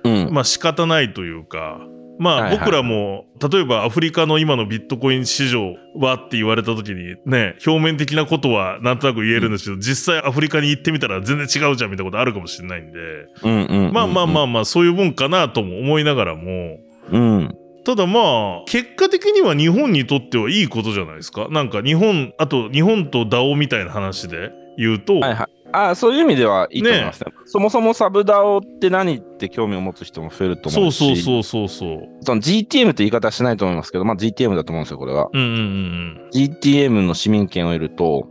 [0.05, 0.29] うん。
[0.33, 1.81] まあ、仕方ないというか、
[2.19, 12.99] まあ、僕らも、例えばアフリカの今のビットコイン市場はって言われた時に、ね、表面的なことはなんとなく言えるんですけど、実際アフリカに行ってみたら全然違うじゃんみたいなことあるかもしれないんで、
[13.43, 16.79] うんうんうんまあまあまあまあ、そういうもんかなとも思いながらも、
[17.11, 17.57] うん。
[17.85, 21.49] ただまあ、結果的には日本にとってはいいことじゃないですか。
[21.51, 25.54] なんか日本、あと日本と DAO みたいな話で言うと、はいはい。
[25.75, 27.33] ああ、そういう意味ではいいと思いますね。
[27.47, 31.23] そもそもサブダオって何って興味を持つ人も増えると思そううし。
[31.23, 32.09] そうそうそうそう。
[32.23, 35.29] その GTM って言い方はしないと思いますけど、まあ GTM だと思うんですよ、これは。
[35.33, 38.29] うんうんうん GTM の市民権を得ると。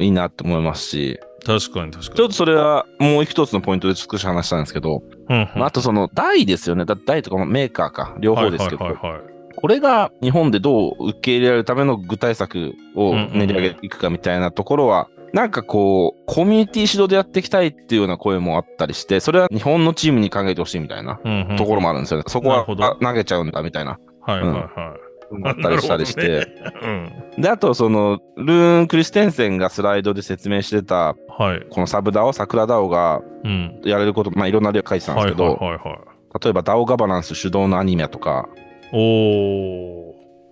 [0.00, 2.16] いいなって思いますし、確かに確かに。
[2.16, 6.84] ちょっとそれはもう一つのポイントで少し話したんですけど、うんうんまあ、あとその台ですよね。
[6.84, 22.24] だ台とかもメーカーか、両方ですけど、はいはいはいはいこれが日本でどう受け入れられるための具体策を練り上げていくかみたいなところは、なんかこう、コミュニティ主導でやっていきたいっていうような声もあったりして、それは日本のチームに考えてほしいみたいなうんうんところもあるんですよね。
[22.26, 25.44] そこはなるほどあ投げちゃうんだみたいな、はいはいはい。
[25.44, 26.22] あったりしたりして。
[26.22, 31.44] なるほどねで、あとその、ルーン・クリステンセンがスライドで説明してた、うん。
[31.44, 31.66] はい。
[31.68, 33.82] このサブダオ、桜ダオがうん。
[33.84, 36.42] やれること、まあいろんな例を書いてたんですはいけど、はいはいはい。
[36.42, 38.48] 例えばダオガバナンス主導のアニメとか、
[38.90, 40.05] おー。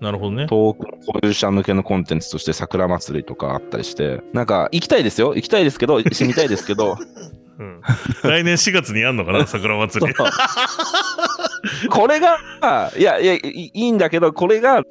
[0.04, 0.46] なるほどね。
[0.46, 5.34] 遠くの保有者向けのコンテンツとして桜祭りとかあったりして、なんか行きたいですよ。
[5.34, 6.98] 行きたいですけど、死にたいですけど、
[7.58, 7.80] うん、
[8.22, 10.12] 来年4月にやんのかな、桜祭り。
[11.88, 12.38] これが、
[12.96, 14.82] いやいやいいいいんだけど、これが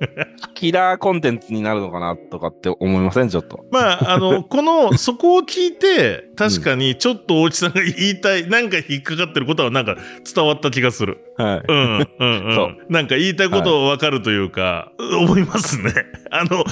[0.54, 3.30] キラーコンテンツになるのかなとかって思いません？
[3.30, 3.66] ちょっと。
[3.72, 9.98] まあ、あの、この、そこを聞いて、確かにちょっと大内さんが言いたい、なんか引っかかってることはなんか
[10.34, 11.18] 伝わった気がする。
[11.38, 11.62] はい。
[11.68, 12.56] うん、うん、うん。
[12.56, 15.92] そうなんか言いたいことはわかるというか、思いますね。
[16.32, 16.64] あの、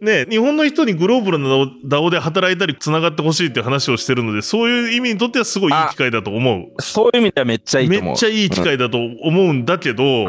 [0.00, 1.48] ね、日本の人にグローバルな
[1.86, 6.82] DAO で働いたり繋がってほしいって話をしてるので、そういう意味にとってはすごいいい機会だと思う。
[6.82, 8.04] そういう意味ではめっちゃいいと思う。
[8.04, 10.23] めっちゃいい機会だと思うんだけど、うん。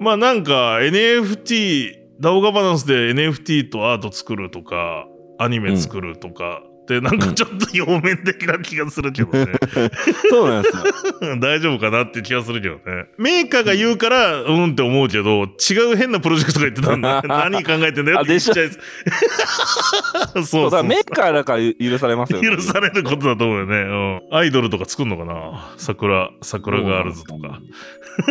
[0.00, 5.06] まあなんか NFT、DAO ガバナンスで NFT とアート作るとか、
[5.38, 9.46] アニメ作るとか、ってなんかちょっと表面的な気がするけどね。
[10.28, 11.36] そうなんですよ。
[11.40, 13.06] 大丈夫かなって気がするけどね。
[13.18, 17.22] メーカーが言うから、うんって思うけど、違う変なプロジェクトが言ってたんだ。
[17.26, 22.42] 何考えてんだよって言っちゃいそうそそうだメーカーだから許されますよ。
[22.42, 23.76] 許されることだと思うよね。
[24.30, 24.36] うん。
[24.36, 25.74] アイドルとか作るのかな？
[25.78, 27.60] 桜、桜ガールズとか。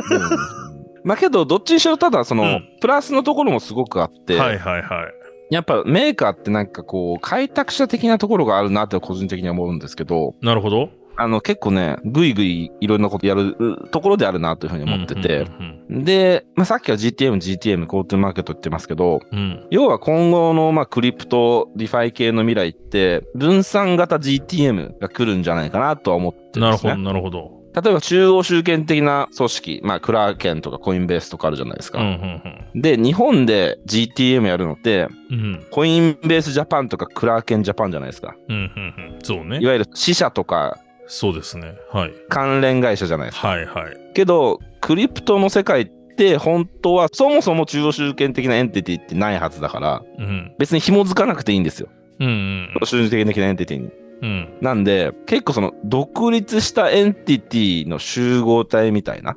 [0.07, 5.53] そうなんまあけど、どっちにしろただ、その、うんプラスのところもすごくあって、はいはいはい。
[5.53, 10.89] やっぱメーカーってなんかこう、開拓者的なところがあるなって個人的には思うんですけど、なるほど。
[11.15, 15.47] あの結構ね、ぐいぐいいろんなことやるうところであるなというふうに思ってて、
[15.89, 19.67] で、まあ、さっきは GTM、GTM、GoTo マーケットって言ってますけど、うんうん。
[19.69, 26.97] 要は今後のまあクリプト、 DeFi 系の未来って、分散型 GTM が来るんじゃないかなとは思ってるんなるほど。
[26.97, 27.62] なるほど。
[27.75, 31.99] 例えば中央集権的な組織、まあクラーケンとかコインベースとかあるじゃないですか。
[31.99, 35.39] うんうんで、日本で GTM やるのって、うん。
[35.39, 38.35] うんコインベースジャパンとかクラーケンジャパンじゃないですか。
[38.49, 39.19] うんうんうん。
[39.23, 39.65] そうねい。
[39.65, 41.75] わゆる支社とかそうですね。
[41.91, 42.13] はい。
[42.29, 43.47] 関連会社じゃないですか。
[43.49, 43.97] はいはい。
[44.13, 45.85] けど、クリプトの世界っ
[46.17, 50.55] て本当はそもそも中央集権的なエンティティってないはずだから、うん。
[50.57, 51.89] 別に紐づかなくていいんですよ。
[52.19, 53.89] うんうん中央集権的なエンティティに。
[54.23, 54.57] うん。
[54.61, 59.35] なんで、結構その独立したエンティティの集合体みたいな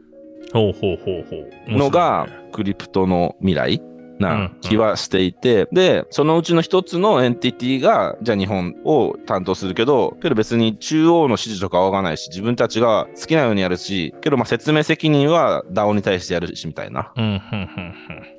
[0.53, 1.37] ほうほうほうほ
[1.69, 1.77] う。
[1.77, 17.13] のがクリプトの未来うんな気はしていて、で、そのうちの一つのエンティティが、じゃあ日本を担当するけど、けど別に中央の指示とか仰がないし、自分たちが好きなようにやるし、けどまあ説明責任は DAO に対してやるしみたいな。
[17.15, 17.95] うんうんうん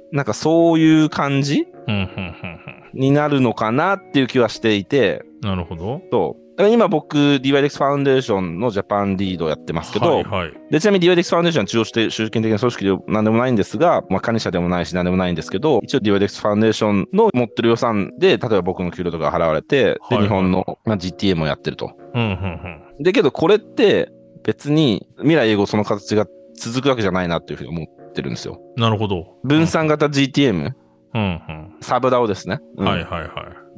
[0.09, 1.67] なんかそういう感じ？
[1.87, 1.93] うん。
[1.93, 5.49] うんうんうんになるのかなっていう気はしていて、うん。
[5.49, 6.01] なるほど。
[6.11, 6.47] そう。
[6.57, 10.53] だから今僕、DYDX ファウンデーションのジャパンリードをやってますけど、はいはい。
[10.71, 21.91] で、ちなみに DYDX ファウンデーションは中央して集権的な組織でなんでもないんですが、まあ、管理者でもないし何でもないんですけど、一応 DYDX ファウンデーションの持ってる予算で、例えば僕の給料とか払われて、はいはいで、日本の、まあ、GTM をやってると。
[22.15, 23.03] うんうんうん。
[23.03, 24.11] で、けどこれって
[24.43, 26.25] 別に未来永劫その形が
[26.59, 28.59] 続くわけじゃないなっていうふうに思ってるんですよ。
[28.77, 29.35] なるほど。
[29.43, 30.75] 分散型 GTM、うん
[31.17, 31.75] うん。
[31.81, 32.59] サブダオですね。
[32.77, 33.29] うんはいはいはい。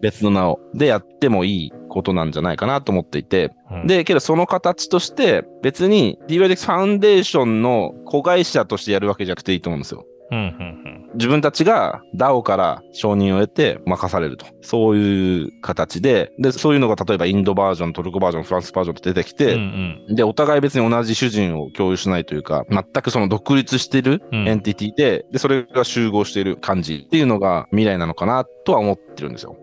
[0.01, 0.59] 別の名を。
[0.73, 10.05] でやってもいいことなんじゃないかなと思っていて、うん、で、けどその形として別に DYDX ファウンデーションの子会社としてやるわけじゃなくていいと思うんですよ。
[10.31, 14.45] うんうん自分たちが DAO から承認を得て任されると。
[14.61, 19.37] そういう形で、で、そういうのが例えばインドバージョン、トルコバージョン、フランスバージョンと出てきうん。
[19.37, 29.57] て、うんで、お互い別に同じ主人を共有しないというか、全くその独立してるうんエンティティで、で、それが集合している感じっていうのが未来なのかなとは思ってるんですよ。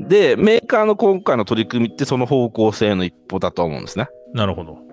[0.00, 4.08] で、メーカーの今回の取り組みってその方向性の一歩だと思うんですね。
[4.34, 4.89] なるほど。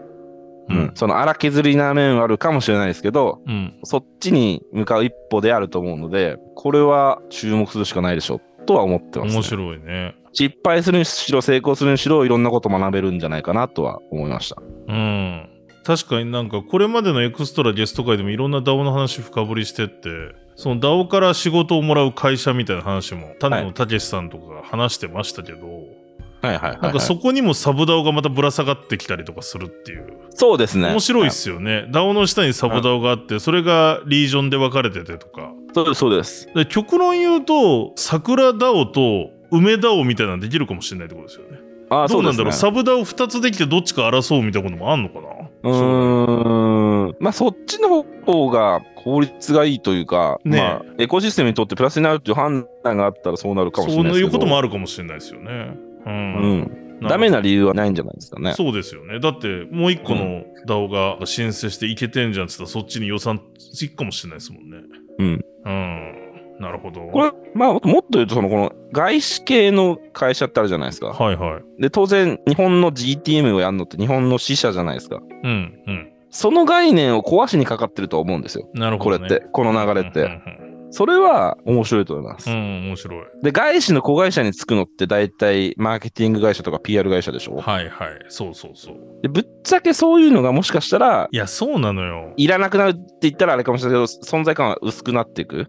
[0.69, 0.91] うん。
[0.95, 3.79] その荒削りな面はあるかもしれないですけど、うん。
[3.83, 9.35] そっちに向かう一歩であると思うので、これは注目するしかないでしょとは思ってます、ね。
[9.35, 10.15] 面白いね。
[10.33, 14.61] 失敗するにしろ成功するにしろいろんなこと学べるんじゃないかなとは思いました。
[14.87, 15.49] うん。
[15.83, 20.09] 確かになんかこれまでのエクストラゲスト会でもいろんな DAO の話深掘りしてって、
[20.55, 26.06] その DAO から仕事をもらう会社みたいな話も、種野武さんとかが話してましたけど、はい
[26.41, 30.05] はいはい、なんかそこにもサブ DAO がまたぶら下がってきたりとかするっていう。
[30.29, 30.89] そうですね。
[30.89, 31.87] 面白いっすよね。
[31.89, 35.51] DAO の下にサブ DAO があって、それがリージョンで分かれててとか。
[35.73, 36.47] そうです、そうです。
[36.53, 41.59] で極論言うと、桜 DAO と梅 DAO みたいなのできるかもしれないってことですよね。
[41.89, 45.27] ああ、どうなんだろう、そサブ DAO2 つできてどっちか争うみたいなこともあんのかな？
[45.63, 47.15] うん。
[47.19, 54.27] まあそっちの方が効率がいいというか、ねえまあエコシステムにとってプラスになるっていう判断があったらそうなるかもしれそうないですけど。
[54.27, 55.77] いうこともあるかもしれないですよね。
[56.05, 56.35] うん。
[56.35, 56.87] うん。
[57.01, 58.53] ダメな理由はないんじゃないですかね。
[58.53, 59.19] そうですよね。
[59.19, 64.77] だって、もう一個の DAO が申請していけてんじゃんって言ったら、そっちに予算つくかもしれないですもんね。
[65.19, 65.45] うん。
[65.65, 66.27] うん。
[66.59, 67.01] なるほど。
[67.07, 71.09] これ、まあ、もっと言うと、その、この、外資系の会社ってあるじゃないですか。
[71.09, 71.81] はいはい。
[71.81, 75.21] で、当然、日本の GTM をやるのって日本の支社じゃないですか。
[75.43, 76.11] うん、うん。
[76.31, 78.67] その概念を壊しにかかってると思うんですよ。
[78.73, 79.27] なるほど、ね。
[79.27, 80.21] これって、この流れって。
[80.21, 82.49] うんうんうんそれは面白いと思います。
[82.49, 83.25] うん、面白い。
[83.43, 87.57] で、外資の子会社につくのって大体マーケティング会社とか PR 会社でしょ？
[87.57, 88.09] はいはい。
[88.29, 88.95] そうそうそう。
[89.21, 92.33] でぶっちゃけそういうのがもしかしたら、いや、そうなのよ。
[92.37, 95.67] いらなくなるって言ったらあれかもしれないけど、存在感は薄くなっていく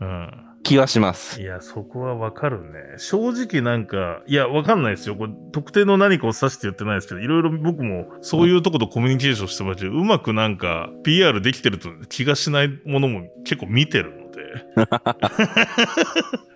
[0.00, 0.40] うん。
[0.64, 1.42] 気はします。
[1.42, 2.70] いや、そこはわかるね。
[2.96, 5.14] 正直なんか、いや、わかんないですよ。
[5.14, 14.23] これ、特定の何かを指して言ってないですけど、いろいろ僕もそういうとことコミュニケーションしてまして、うまくなんか、PR できてると気がしないものも結構見てるので。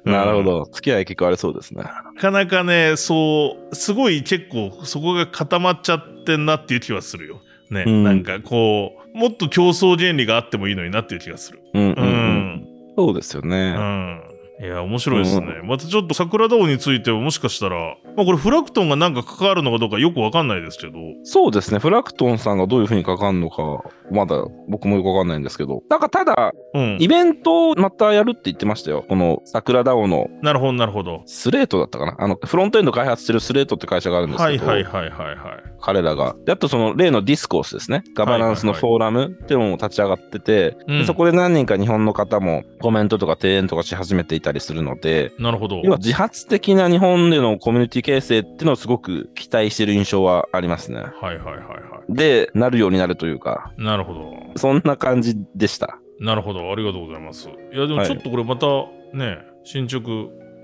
[0.04, 0.44] なるほうん。
[0.44, 0.64] ど。
[0.72, 1.82] 付き合い結構ありそうですね。
[1.82, 7.40] なかなかね、そう、すごい結構そこが固まっちゃってんなっていう気はするよ。
[7.70, 11.60] ね、うんなんかこう、もっと競争原理があってもいいのになっていう気がする。
[11.74, 12.66] ううんうんうん。
[12.96, 13.72] そうですようね。
[13.72, 14.22] ん。
[14.60, 15.46] いや、面白いですね。
[15.62, 21.78] またちょっと桜ダオについてはもしかしたら、まあこれフラクトンがなんか関わるのかどうかよくわかんないですけど、そうですね。
[21.78, 23.62] フラクトンさんがどういうふうにかかるのか、
[24.10, 25.82] まだ僕もよくわかんないんですけど。
[25.88, 27.06] なんかただ、うんイ。
[27.06, 29.04] ベントをまたやるって言ってましたよ。
[29.08, 31.22] この桜 DAO のなるほど、なるほど。
[31.26, 32.16] スレートだったかな？
[32.18, 35.36] あの、フロントエンド開発してるスレートって会社があるんですはいけど、はいはいはいはい。
[35.80, 36.34] 彼らが。
[36.44, 38.02] であとその例のディスコースですね。
[38.16, 45.80] ガバナンスのフォーラムっていうのも立ち上がってて、うんでそこで何人か日本の方もコメントとか提言とかし始めていたりするので、なるほど。
[45.84, 50.98] 今自発的な日本でのコミュニティ形成っていうのをすごく期待してる印象はありますね。
[50.98, 53.82] はいはいはいはで、なるようになるというか、い。
[53.82, 54.34] なるほど。
[54.56, 55.98] そんな感じでした。
[56.20, 56.70] なるほど。
[56.72, 57.48] ありがとうございます。
[57.48, 58.66] いや、でもちょっとこれまた
[59.14, 60.08] ね、進捗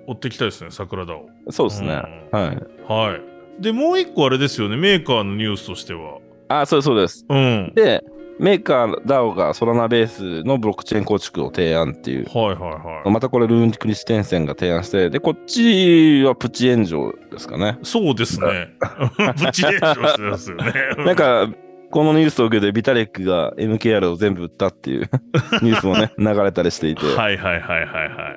[0.07, 1.29] 追っていきたいですね、桜ダオ。
[1.51, 2.03] そうですね。
[2.33, 2.57] うんはい。
[2.89, 3.19] は
[3.59, 3.63] い。
[3.63, 6.19] で、もう一個あれですよね、メーカーのニュースとしては。
[6.49, 7.27] あ、そうですそうです。
[7.29, 7.73] うん。
[7.75, 8.03] で、
[8.39, 12.27] メーカー DAO がソラナベースのブロックチェーン構築を提案っていう。
[12.29, 13.11] はいはいはい。
[13.11, 17.79] またこれルーン・クリステンセンが提案して、で、こっちはプチ炎上ですかね。
[17.83, 18.75] そうですね。
[19.37, 20.73] プチ炎上してますよね。
[20.99, 21.49] なんか、
[21.95, 25.09] このニュースを受けてビタレックが MKR を全部売ったっていう
[25.63, 27.07] ニュースもね、 流れたりしていて。
[27.07, 27.87] はいはいはいはい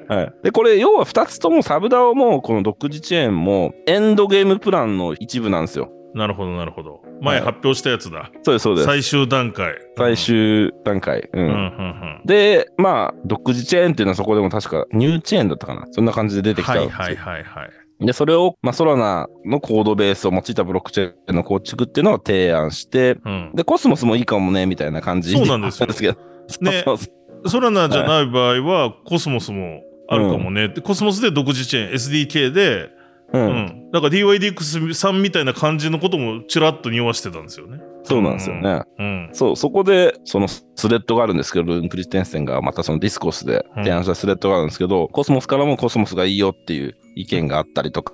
[0.09, 0.17] はい。
[0.19, 5.89] はい、で、これ、要は2つともサブダオも、この独自チェーンも、エンドゲームプランの一部なんですよ。
[6.13, 7.01] なるほどなるほど。
[7.21, 8.31] 前発表したやつだ。
[8.43, 8.85] そうです、そうです。
[8.85, 9.75] 最終段階。
[9.97, 11.29] 最終段階。
[11.33, 11.45] うん。
[11.45, 11.49] うん。
[11.49, 15.87] うんうんで、まあ、独自チェーンっていうのはそこでも確か、ニューチェーンだったかな。
[15.91, 16.97] そんな感じで出てきたんですよ。
[16.97, 17.65] はいはいはいは
[18.01, 18.05] い。
[18.05, 23.51] で、それを、まあ、ソラナのコードベースを用いたブロックチェーンの構築っていうのを提案して、うん。
[23.55, 26.17] で、コスモスもいいかもね、みたいな感じそうなんですよけど。
[26.61, 27.17] ねそうそう
[27.49, 32.89] ソラナじゃない場合は、コスモスもあるかもねコスモスで独自チェーン、SDK で、
[33.33, 33.37] う。
[33.37, 33.91] うんん。
[33.91, 37.79] だから DYDX さんみたいな感じのこともちらっと匂わしてたんですよね。
[38.03, 38.83] そうなんですよね。
[38.99, 39.29] うん。
[39.33, 48.13] そう、そこで、そのスレッドがあるんですけど、ルーン・クリステンセンがまたそのディスコースで提案したスレッドがあるんですけど、コスモスからもコスモスがいいよっていう意見があったりとか、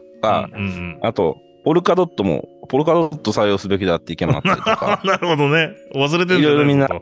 [0.53, 5.71] うんうんあと、ポルカドットも、ポルカドット採用すべきだって意見もあったりとか、 なるほどね。
[5.95, 6.99] 忘れてるんいろいろみんな、とあ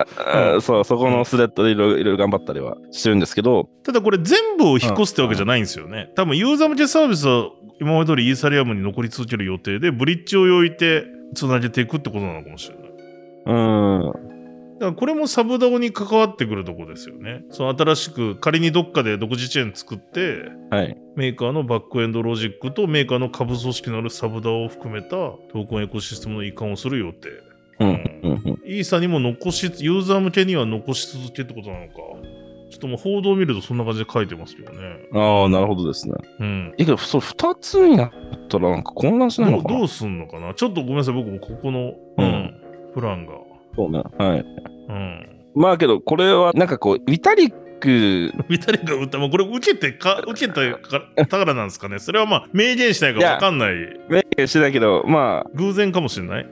[0.58, 6.12] ーそう、そこのスレッドでいろいろ頑張ったりはしてるんですけど、ただこれ全部を引っ越すってわけじゃないんですよね。
[6.16, 7.50] 多分ユーザー向けサービスは
[7.82, 11.04] 今まで通りイーサリアムに残り続ける予定で、ブリッジを置いて
[11.34, 12.88] つなげていくってことなのかもしれない。
[12.88, 17.44] うーん、だからこれもサブダオに関わってくるとこですよね。
[17.50, 20.96] その新しく仮にどっかで独自チェーン作って、はい。
[21.16, 27.30] メーカーのバックエンドロジックとメーカーの下部組織のある SubDAO を含めたトークンエコシステムの移管をする予定。
[27.80, 28.60] うん。
[28.64, 31.94] イーサにも残し、ユーザー向けには残し続けってことなのか。
[32.72, 34.80] ちょっともう報道を見るとそんな感じで書いてますけどね。
[35.14, 36.16] ああ、なるほどですね。
[36.40, 36.74] うん。
[36.78, 38.12] いいけど、そう、二つになっ
[38.48, 39.70] たらなんか混乱しないのかな？
[39.70, 40.54] どうどうすんのかな？
[40.54, 42.54] ちょっとごめんなさい、僕もここの、ううんん、
[42.94, 43.34] プランが。
[43.76, 44.02] そうね。
[44.18, 44.40] はい。
[44.90, 45.28] うん。
[45.54, 52.00] まあけど、これはなんかこう、ビタリック、 ビタリックが打った、まあ、これ受けてか、 受けたかからなんですかね？
[52.00, 53.74] それはまあ、明言しないからわかんない。
[54.10, 56.48] 明言してないけど、ま偶然かもしれない？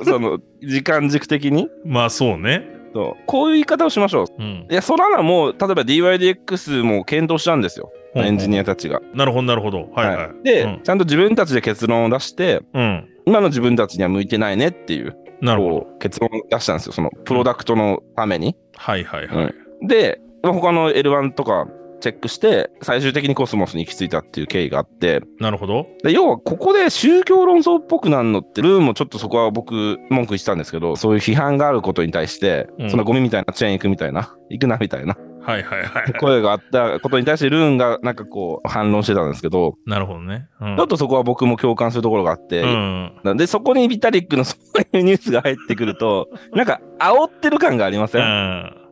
[0.00, 2.70] あ、 その、時間軸的に、まあ、そうね。
[2.94, 4.26] そうこういう言い方をしましょう。
[4.38, 4.66] うん。
[4.70, 7.92] いや、ソラナも、例えば DYDX も検討したんですよ。
[8.14, 9.00] エンジニアたちが。
[9.12, 9.88] なるほど、なるほど。
[9.92, 10.44] はいはい。
[10.44, 13.08] で、うんちゃんと自分たちで結論を出して、うん。
[13.26, 15.86] 今の自分たちには向いてないねっていう、なるほど。
[15.98, 16.92] 結論を出したんですよ。
[16.92, 18.56] その、プロダクトのために。
[18.76, 19.54] はいはいはい。
[19.86, 21.66] で、まあ他の L1 とか
[22.00, 25.86] チェックして、最終的にコスモスに行き着いたっていう経緯があって、なるほど。
[26.02, 35.16] で要はここで宗教論争っぽくなるのって、ルーンもちょっとそこは僕、文句言ってたんですけど、そういう批判があることに対して、うんそんなゴミみたいなチェーン行くみたいな、行くなみたいな
[35.46, 36.12] はいはいはい。
[36.14, 40.48] 声があったことに対して、ルーンがなんかこう反論してたんですけど、なるほどね。
[40.60, 43.36] うんちょっとそこは僕も共感するところがあって、うん。
[43.36, 44.56] でそこにビタリックのそ
[44.92, 48.83] ういうニュースが入ってくると、なんか煽ってる感がありません、うん。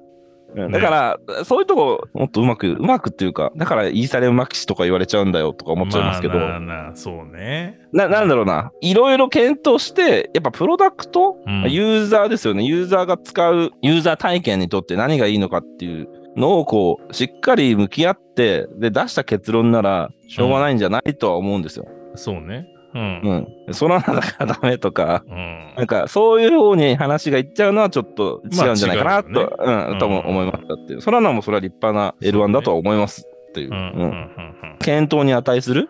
[0.55, 7.81] うんだから、そういうとこ、もっとうまく、うまくっていうか、だからイーサレムマキシとか言われちゃうんだよとか思っちゃいますけど、まあなあそうね。
[7.93, 8.71] な、なんだろうな。
[8.81, 12.65] いろいろ検討して、やっぱプロダクト、うんユーザーですよね。
[12.65, 21.15] ユーザーが使う、ユーザー体験にとって何がいいのかっていうのをこう、しっかり向き合って、で、出した結論なら、しょうがないんじゃない？
[21.15, 21.87] とは思うんですよ。
[22.15, 22.67] そうね。
[22.95, 23.47] うん。
[23.69, 23.75] うん。
[23.75, 25.75] その穴だからダメとか、うん。
[25.77, 31.01] なんか、そういう方に話がいっちゃうのはちょっと違うんじゃないかなと、まあ違ううん、とも思いましたっていう。
[31.01, 33.71] そらなもそれは立派な L1 だとは思いますっていう。
[33.71, 33.77] うん。
[33.77, 34.01] うん。
[34.01, 34.79] うんうん。
[34.81, 35.89] 検討に値する。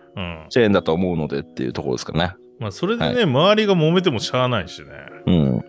[0.50, 2.34] チェーンだと思うのでっていうところですかね。
[2.60, 4.86] まあ、それでね、周りが揉めてもしゃあないしね。
[5.26, 5.64] うん。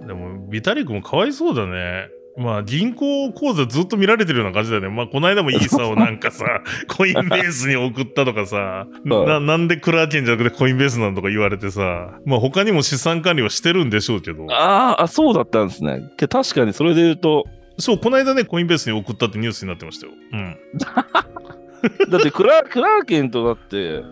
[0.00, 0.06] うん。
[0.06, 2.08] でも、ビタリックもかわいそうだね。
[2.38, 4.88] まあ、銀行口座ずっと見られてるような感じだよね。
[4.88, 16.02] まあ、この間もイーサを なんかさ、コインベースに送ったとかさ、 ななんでクラーケンじゃなくてコインベースなんとか言われてさ、まあ、他にも資産管理はしてるんでしょうけど、あーあ、そうだったんですね。
[16.16, 17.44] け確かにそれで言うと、
[17.78, 20.12] そう、この間ね、コインベースに送ったってニュースになってましたよ。
[20.32, 20.56] うん。
[22.10, 24.02] だってクラクラーケンとだって、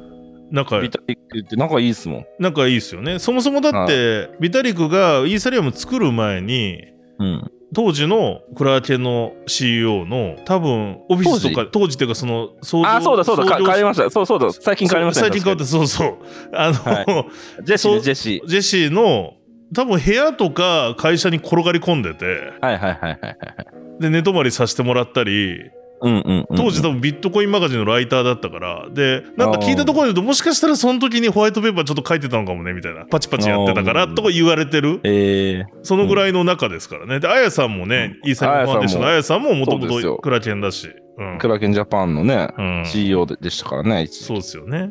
[0.51, 2.27] なんか、ビタリックって仲いいっすもん。
[2.39, 3.19] 仲いいですよね。
[3.19, 7.51] そもそもだって、ビタリックがイーサリアム作る前に、うん。
[7.75, 11.95] 当時のクラーケンの CEO の多分オフィスとか当時？
[11.95, 14.09] っていうかその創業あ、そうだそうだ、変わりました。
[14.09, 15.29] そうそうだ、最近変わりましたね。
[15.29, 16.17] 最近変わってそうそう
[16.55, 17.27] あの、は
[17.63, 19.35] ジェシーね、ジェシジェシーの
[19.75, 22.65] 多分部屋とか会社に転がり込んでてー。
[22.65, 24.01] はいはいはいはいはい。
[24.01, 25.71] で寝泊まりさせてもらったり。
[26.01, 28.89] 当時多分ビットコインマガジンのライターだったから。
[28.91, 33.07] でなんか聞いたところに言うともしかしたらその時にホワイトペーパーちょっと書いてたのかもねみたいな。
[33.07, 35.01] パチパチやってたからとか言われてる。
[35.05, 37.21] えー、そのぐらいの中ですからね。
[37.21, 40.89] であやさんもねイーサリアムファンデーションのあやさんももともとクラケンだし。
[41.19, 41.39] うん。
[41.39, 42.85] クラーケンジャパンのね、うん。
[42.87, 44.91] CEO ででしたからね、そうですよね。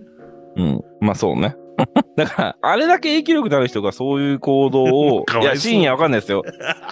[0.55, 0.81] うん。
[1.01, 1.55] まあそうね。
[2.15, 6.43] だから、あれだけ影響力のある人がそういう行動を いや、真意はわかんないですよ。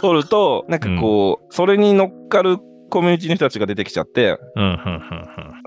[0.02, 2.58] 取ると、なんかこう、それに乗っかる
[2.94, 5.02] コミュニティの人たちが出てきちゃって、うん、うん、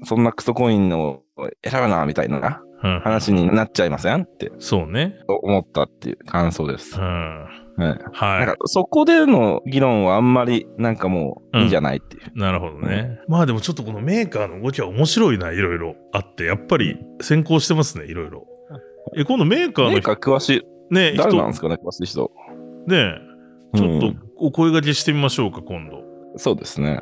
[0.05, 1.23] そんなクソコインを
[1.65, 3.01] 選ぶな、みたいなうん、うん。
[3.01, 4.23] 話になっちゃいません？
[4.23, 5.17] ってそうね。
[5.27, 7.03] 思ったっていう感想ですう。
[7.03, 7.05] ん。
[7.05, 7.49] は
[7.79, 7.89] い。
[8.13, 12.23] はなんか、そこでの議論はあんまり、なんかもう、いいんじゃないっていう。
[12.35, 12.39] い。
[12.39, 13.19] なるほどね。
[13.29, 16.45] まあでもちょっとこのメーカーの動きは面白いな、いろいろあって。
[16.45, 18.47] やっぱり先行してますね、いろいろ。
[19.17, 22.31] え、今度メーカーのなんか詳しい、ね、人誰なんですかね、詳しい人。
[22.87, 23.15] ね、
[23.75, 26.05] ちょっとうんお声掛けしてみましょうか、今度。
[26.37, 27.01] そうですね。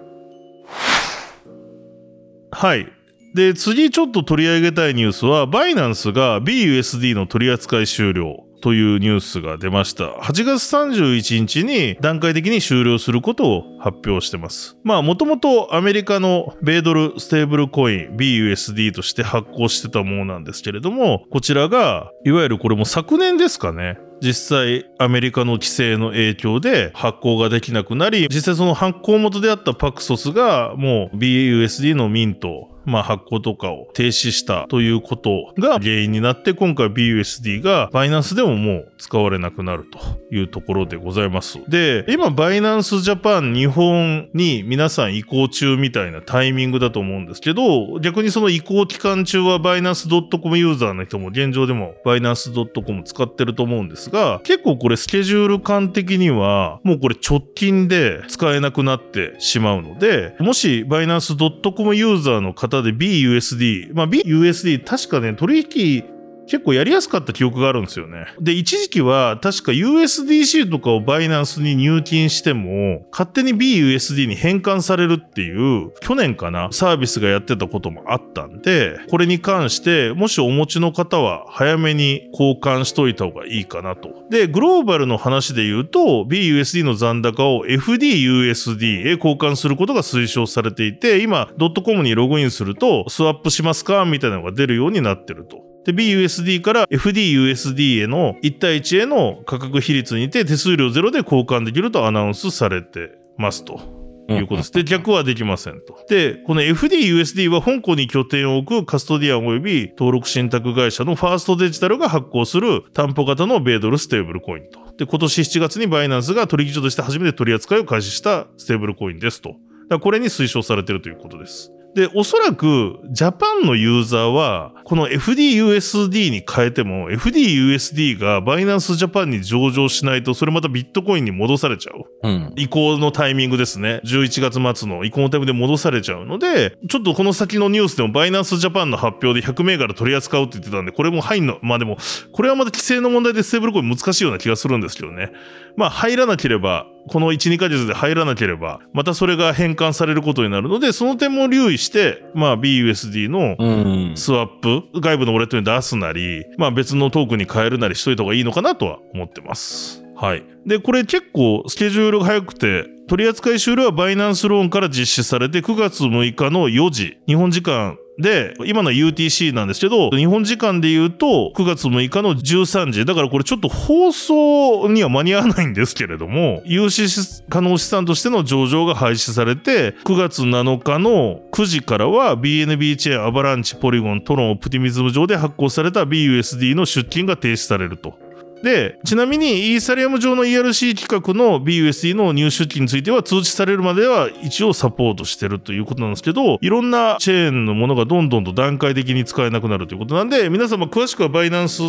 [2.51, 2.87] はい。
[3.35, 10.05] で、次ちょっと取り上げたいニュースは、バイナンスが BUSD の取り扱い終了というニュースが出ました。
[10.05, 14.79] 8月31日に段階的に終了することを発表してます。
[14.85, 23.99] まあ、もともとアメリカの米ドルステーブルコイン BUSD として発行してたものなんですけれども、こちらが、いわゆるこれも昨年ですかね。
[24.21, 39.99] 実際アメリカの規制の影響で発行ができなくなり実際その発行元であったパクソスがもう BUSD のミントまあ発行とかを停止したということが原因になって今回 BUSD がバイナンスでももう使われなくなると
[40.35, 41.59] いうところでございます。
[41.69, 66.14] で、今バイナンスジャパン日本に皆さん移行中みたいなタイミングだと思うんですけど逆にその移行期間中はバイナンス .com ユーザーの人も現状でもバイナンス .com 使ってると思うんですが結構これスケジュール感的にはもうこれ直近で使えなくなってしまうのでもしバイナンス .com ユーザーの方で BUSD まあ BUSD 確かね取引
[66.47, 68.27] 結構やりやすかった記憶があるんですよね。
[68.41, 84.11] で、一時期は確か USDC とかをバイナンスに入金しても、勝手に BUSD に変換されるっていう、去年かな、サービスがやってたこともあったんで、これに関して、もしお持ちの方は早めに交換しといた方がいいかなと。
[84.31, 95.74] で、グローバルの話で言うと、BUSD の残高を FDUSD へ交換することが推奨されていて、今、ドットコムにログインすると、スワップしますかみたいなのが出るようになってると。
[95.85, 104.05] で、BUSD から FDUSD への1対1への価格比率にて手数料ゼロで交換できるとアナウンスされてますと。
[104.29, 104.73] いうことです。
[104.73, 105.99] で、逆はできませんと。
[106.09, 114.81] で、この FDUSD は香港に拠点を置くカストディアン及び登録信託会社のファーストデジタルが発行する担保型の米ドルステーブルコインと。
[114.97, 119.57] で、今年7月にバイナンスが取引所として初めて取り扱いを開始したステーブルコインですと。
[119.91, 121.74] だこれに推奨されているということです。
[121.95, 132.05] で、おそらく、ジャパンのユーザーは、この FDUSD に変えても、FDUSD がバイナンスジャパンに上場しないと、それまたビットコインに戻されちゃう。
[132.23, 132.53] うん。
[132.57, 134.01] 移行のタイミングですね。
[134.05, 141.97] 11月末の移行のタイミングで戻されちゃうので、ちょっとこの先のニュースでもバイナンスジャパンの発表で100銘柄取り扱うって言ってたんで、これも入んの、まあでも、
[142.33, 145.31] これはまた規制の問題でステーブルコイン難しいような気がするんですけどね。
[145.77, 154.13] まあ入らなければ、この1、2ヶ月で入らなければ、またそれが変換されることになるので、その点も留意して、まあ BUSD のうん。
[154.17, 160.05] スワップ、外部のウォレットに出すなり、まあ別のトークンに変えるなりしといた方がいいのかなとは思ってます。
[160.17, 160.45] はい。
[160.67, 177.09] で、これ結構スケジュールが早くて、取扱い終了はバイナンスローンから実施されて9月6日の4時、日本時間で、今のは UTC なんですけど、日本時間で言うと9月6日の13時、だからこれちょっと放送には間に合わないんですけれども、有資
[177.49, 188.24] 可能資産としての上場が廃止されて、9月7日の9時からは BNB チェーン、アバランチ、ポリゴン、トロン、オプティミズム上で発行された BUSD の出金が停止されると。
[188.65, 201.83] で、ちなみにイーサリアム上の ERC 企画の BUSD の入出金については通知されるまでは一応サポートしてるということなんですけど、いろんなチェーンのものがどんどんと段階的に使えなくなるということなんで、皆様詳しくはバイナンス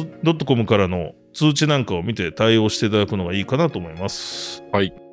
[0.46, 4.62] .com からの通知なんかを見て対応していただくのがいいかなと思います。
[4.72, 5.05] はい。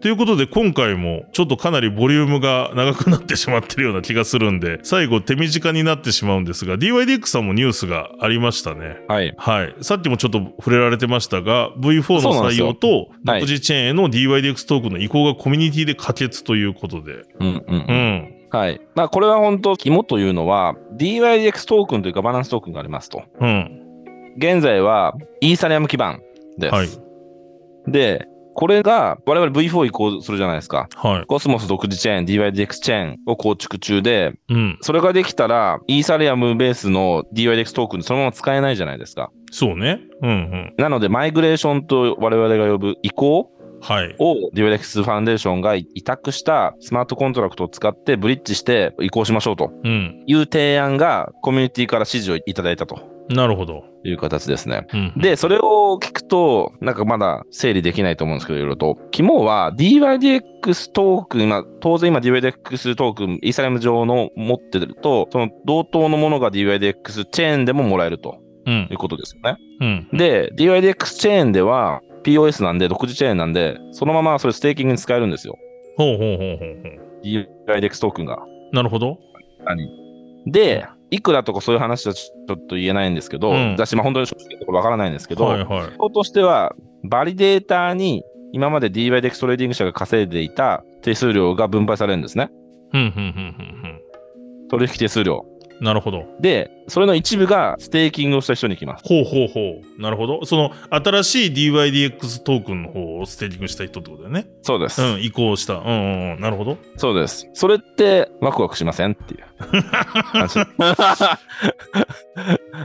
[0.00, 8.98] ということで今回もちょっとかなりボリュームが長くなってしまってるような気がするんで、 最後手短になってしまうんですが、DYDX さんもニュースがありましたね。
[9.08, 9.34] はい。
[9.36, 9.74] はい。
[9.80, 17.24] さっきもちょっと触れられてましたが、V4 の採用とはい独自チェーンへの DYDX トークンの移行がコミュニティで可決ということで。
[17.40, 17.92] うんうんう。
[17.92, 18.34] ん。
[18.50, 18.80] はい。
[18.94, 23.22] まあ、これは本当、肝というのは、DYDX トークンというかバランストークンがありますと。
[23.40, 23.82] うん。
[24.38, 26.20] 現在は、イーサリアム基盤
[26.56, 26.74] です。
[26.74, 26.88] はい。
[27.86, 28.26] で、
[28.58, 30.88] これが、我々 V4 移行するじゃないですか。
[30.96, 31.26] はい。
[31.26, 34.78] コスモス独自チェーン、DYDX チェーンを構築中で、うん。
[34.80, 39.30] それができたら、イーサリアムベースの DYDX トークンそのまま使えないじゃないですか。
[39.52, 40.00] そうね。
[40.22, 40.74] うんうん。
[40.76, 43.48] なので、マイグレーションと我々が呼ぶ移行
[43.80, 44.16] はい。
[44.18, 50.24] を DYDX ファンデーションが委託したスマートコントラクトを使ってブリッジして移行しましょうとうん。
[50.26, 53.84] いう提案がコミュニティから支持をいただいたとなるほど。
[54.04, 54.86] いう形ですね。
[54.92, 55.12] うん。
[55.16, 58.96] で、それを聞くと、なんかまだ整理できないと思うんですけど、いろいろと。
[59.10, 68.98] 肝は DYDX トークン、まあ、当然今 DYDX トークン、イーサリアム上の持ってると、その同等のものが DYDX チェーンでももらえるとうんいう。
[68.98, 69.56] ことですよね。
[70.12, 70.18] うん。
[70.18, 75.56] で、DYDX チェーンでは PoS なんで、独自チェーンなんで、そのままそれステーキングに使えるんですよ。
[75.96, 77.76] ほうほうほうほうほう。
[77.76, 78.38] DYDX トークンが。
[78.72, 79.18] なるほど。
[80.46, 85.96] で、いくらとかそういう話はちょっと言えないんですけど、うん私、まあ本当に正直なところわからないんですけど、はいはい。
[85.96, 92.50] 方としては、バリデーターに今まで DYDX トレーディング社が稼いでいた手数料が分配されるんですね。
[94.70, 95.44] 取引手数料。
[95.80, 95.84] うん。
[95.84, 96.24] なるほど。
[96.40, 99.04] で、それの一部がステーキングをした人に行きます。
[99.06, 100.02] ほうほうほう。
[100.02, 100.44] なるほど。
[100.44, 104.46] その、新しい DYDX トークンの方をステーキングした人ってことだよね。
[104.62, 105.02] そうです。
[105.02, 105.74] うん、移行した。
[105.74, 106.40] うんうんうん。
[106.40, 106.78] なるほど。
[106.96, 107.48] そうです。
[107.54, 109.44] それってワクワクしませんっていう
[110.22, 110.58] 話。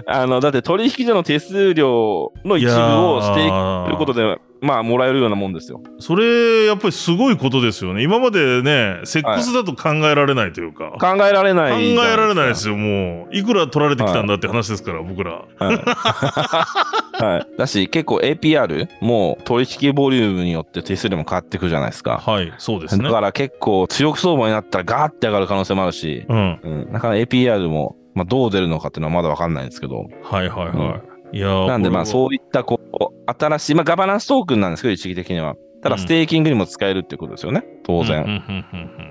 [0.08, 5.82] あの、だって取引所の手数料の一部をステーキングすることで、まあ、もらえるようなもんですよ。
[6.00, 8.02] それ、やっぱりすごいことですよね。
[8.02, 10.92] 今までね、セックスだと考えられないというか。
[11.00, 13.36] 考えられない考えられないですよ、もう。
[13.36, 15.44] いくら取られてきたんだって話ですから、僕ら。
[15.60, 17.24] はい。
[17.24, 17.48] はい。
[17.60, 22.22] だし、結構 APR も取引ボリュームによって手数料も変わってくるじゃないですか。
[22.26, 23.12] はい、そうですねだ。
[23.12, 26.60] から結構強気相場になったらガーって上がる可能性もあるし、うん。
[26.64, 26.92] うん。
[26.94, 30.06] なかなか APR も、まあ、どう出るのかっていうのはまだわかんないんですけど。
[30.24, 31.13] はいはいはい。
[31.34, 35.56] いやーなんでまあこそういったこう、新しい、まあガバナンストークンなんですけど、一時的には。
[35.82, 37.66] ただうんステーキングにも使えるってことですよね。
[37.84, 38.42] 当然。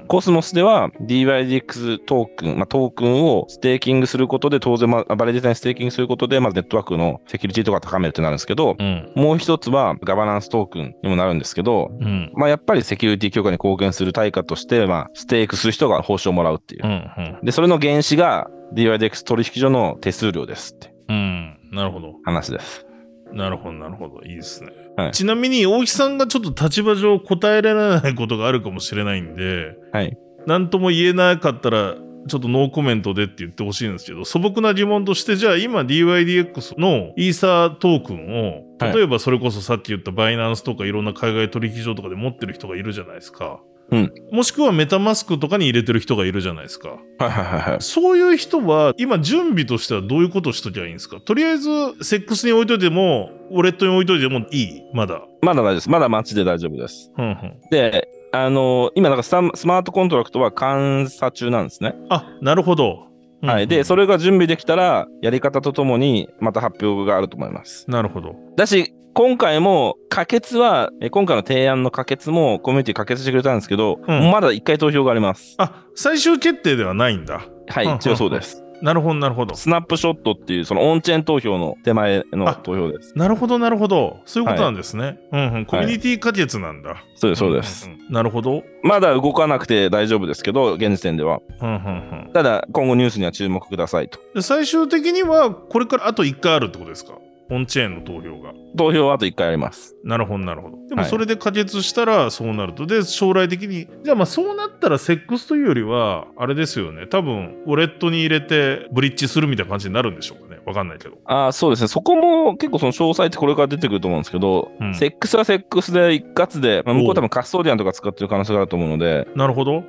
[0.09, 9.13] コスモスでは DYDX トークン、まあ、トークンをステーキングすることで、当然、まあ、バリデータにステーキングすることで、まあ、ネットワークのセキュリティとか高めるってなるんですけど、うん。
[9.15, 12.33] もう一つはガバナンストークンにもなるんですけど、うん。
[12.35, 16.89] まあ、やっぱりセキュリティ強化に貢献する対価として、まあ、ステークする人が報酬をもらうっていうう。
[16.89, 17.39] ん。
[17.43, 21.59] で、それの原資が DYDX 取引所の手数料ですってうん。
[21.73, 21.77] うん。
[21.77, 22.15] なるほど。
[22.25, 22.87] 話です。
[23.33, 24.23] なるほど、なるほど。
[24.23, 24.71] いいですね。
[24.97, 30.17] はいちなみに、大木さんがちょっと立場上答えられないことがあるかもしれないんで、はい。
[30.47, 31.97] なんとも言えなかったら、
[32.29, 43.61] ちょっとノーコメントでって言ってほしいんですけど、素朴な疑問として、じゃあ今 DYDX のイーサートークンを、はい例えばそれこそさっき言ったバイナンスとかいろんな海外取引所とかで持ってる人がいるじゃないですか。
[43.91, 46.89] うんもしくはメタマスクとかに入れてる人がいるじゃないですか。
[46.89, 47.77] はいはいはいはい。
[47.81, 51.21] そういう人は、今準備としてはどういうことをしときゃいいんですか？
[51.21, 51.69] とりあえず、
[52.03, 54.83] セックスに置いといても、ウォレットに置いといてもいい？
[54.95, 55.23] まだ。
[55.43, 55.91] まだ大丈夫です。
[55.91, 57.13] まだ待ちで大丈夫です。
[57.19, 57.61] うんうん。
[57.71, 61.95] で、あの今、なんかスマートコントラクトは監査中なんですね。
[62.09, 63.09] あ、なるほど。
[63.43, 63.67] はい。
[63.67, 64.03] で、それ。
[64.03, 67.91] れが準備できたら、やり方とともに、また発表があると思います。
[67.91, 68.37] なるほど。
[68.57, 75.55] だし、今回も、可決は、え今回の提案の可決も、コミュニティ可決してくれたんですけど、うんまだ一回投票があります。
[75.59, 77.43] あ、最終決定ではないんだ。
[77.69, 78.65] はい、うん一応そうです。
[78.81, 79.55] なるほど、なるほど。
[79.55, 83.17] スナップショットっていう、そのオンチェーン投票の手前のあ投票です。
[83.17, 84.21] なるほど、なるほど。
[84.25, 85.21] そういうことなんですね。
[85.31, 85.67] うんうん。
[85.67, 87.05] コミュニティ可決なんだ。
[87.15, 87.87] そうです、そうです。
[87.89, 88.63] んんうんなるほど。
[88.83, 91.41] まだ動かなくて大丈夫ですけど、現時点では。
[91.61, 94.19] うんうんうんただ、今後ニュースには注目くださいと。
[94.35, 97.13] で最終的には、これからあと1回あるってことですか？
[97.51, 98.53] オンチェーンの投票が。
[98.77, 99.97] 投票はあと1回あります。
[100.05, 100.77] なるほど、なるほど。
[100.89, 102.87] でもはいそれで可決したらそうなると。
[102.87, 107.07] で、将来的に、じゃあまあそうなったらセックスというよりは、あれですよね。
[107.07, 110.61] 多分、ウォレットに入れてブリッジするみたいな感じになるんでしょうかね。
[110.65, 111.19] わかんないけど。
[111.27, 111.89] ああ、そうですね。
[111.89, 119.83] そこも結構その詳細ってこれから出てくると思うんですけど、うんセックスはセックスで一括で、まあ、向こうは多分カストーディアンとか使ってる可能性があると思うので、なるほど。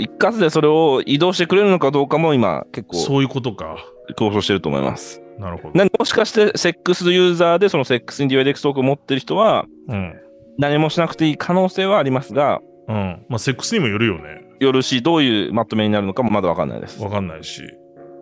[0.00, 3.76] 一括でそれを移動してくれるのかどうかも今結構そういうことか。
[4.18, 5.22] 交渉してると思います。
[5.40, 5.78] なるほど。
[5.78, 10.14] なもしかしてセックスユーザーでそのセックスに DYDX トークンを持ってる人はうん。
[10.58, 13.24] 何もしなくていい可能性はありますが、うん。
[13.28, 14.44] まあ、セックスにもよるよね。
[14.60, 17.02] よるし、どういうまとめになるのかもまだわかんないです。
[17.02, 17.62] わかんないし。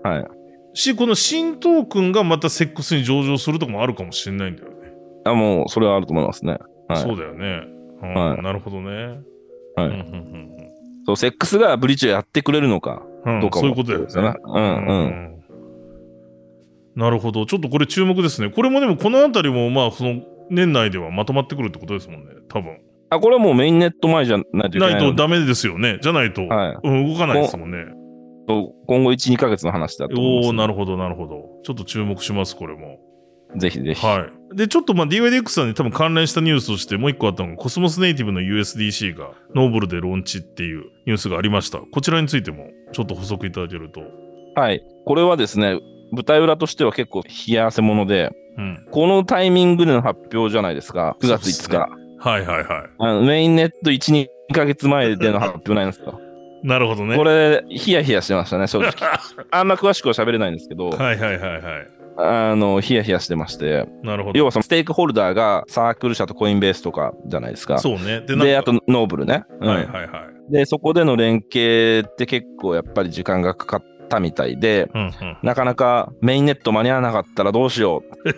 [0.04, 0.26] はい。
[0.74, 4.92] し、この新トークンがまたセックスに上場するとかもあるかもしれないんだよね。
[5.24, 6.58] あもう、それはあると思いますね。
[6.86, 7.02] はい。
[7.02, 7.62] そうだよね。
[8.00, 8.90] うんはいなるほどね。
[9.74, 10.48] はいうんうん
[11.06, 13.02] そう、セックスがブリッジをやってくれるのか。
[13.24, 14.38] うんうんどうかもそういうことだよね。
[14.44, 15.37] うんうん
[16.98, 17.46] なるほど。
[17.46, 18.50] ちょっとこれ注目ですね。
[18.50, 20.20] これもでもこのあたりもまあその
[20.50, 22.32] 年内ではまとまってくるってことですもんね。
[22.48, 22.78] 多分。
[23.10, 24.92] あ、これはもうメインネット前じゃないといけなの？
[24.92, 25.00] で。
[25.00, 25.98] ないいとダメですよね。
[26.02, 26.76] じゃないと、はい。
[26.82, 27.84] うん、動かないですもんね。
[28.86, 31.44] 今後1、2ヶ月の話だと思います、おおなるほど、なるほど。
[31.62, 32.98] ちょっと注目します、これも。
[33.56, 34.06] ぜひぜひ。
[34.06, 34.56] はい。
[34.56, 41.78] で、ちょっとまあ DYDX さんに多分関連したニュースとしてもう一個あったのが、コスモスネイティブの USDC がノーブルでローンチっていうニュースがありました。
[41.78, 44.00] こちらについてもちょっと補足いただけると。
[44.58, 44.82] はい。
[45.04, 45.78] これはですね、
[46.12, 48.86] 舞台裏としては結構冷や汗もので、うん。
[48.90, 51.16] このタイミングでの発表じゃないですか。
[51.20, 51.88] 9月5日。
[52.20, 56.20] はいはいはあのメインネット1、2ヶ月前での発表なんですよ。
[56.62, 56.66] い。
[56.66, 57.16] なるほどね。
[57.16, 58.92] これ、ヒヤヒヤしてましたね、正直。
[59.50, 61.62] あんま詳しくは喋れないんですけど、はいはいはいはい。
[62.20, 64.38] あの、ヒヤヒヤしてまして、なるほど。
[64.38, 67.78] 要はそのステークホルダーがサークル社とコインベースとかじゃないですか。
[67.78, 68.22] そうね。
[68.22, 69.44] で、で、あとノーブルね。
[69.60, 70.52] うんはいはいはい。
[70.52, 75.36] で、そこでの連携って結構やっぱり時間がかかったみたいで、うんうん。
[75.42, 78.28] なかなかメインネット間に合わなかったらどうしよう。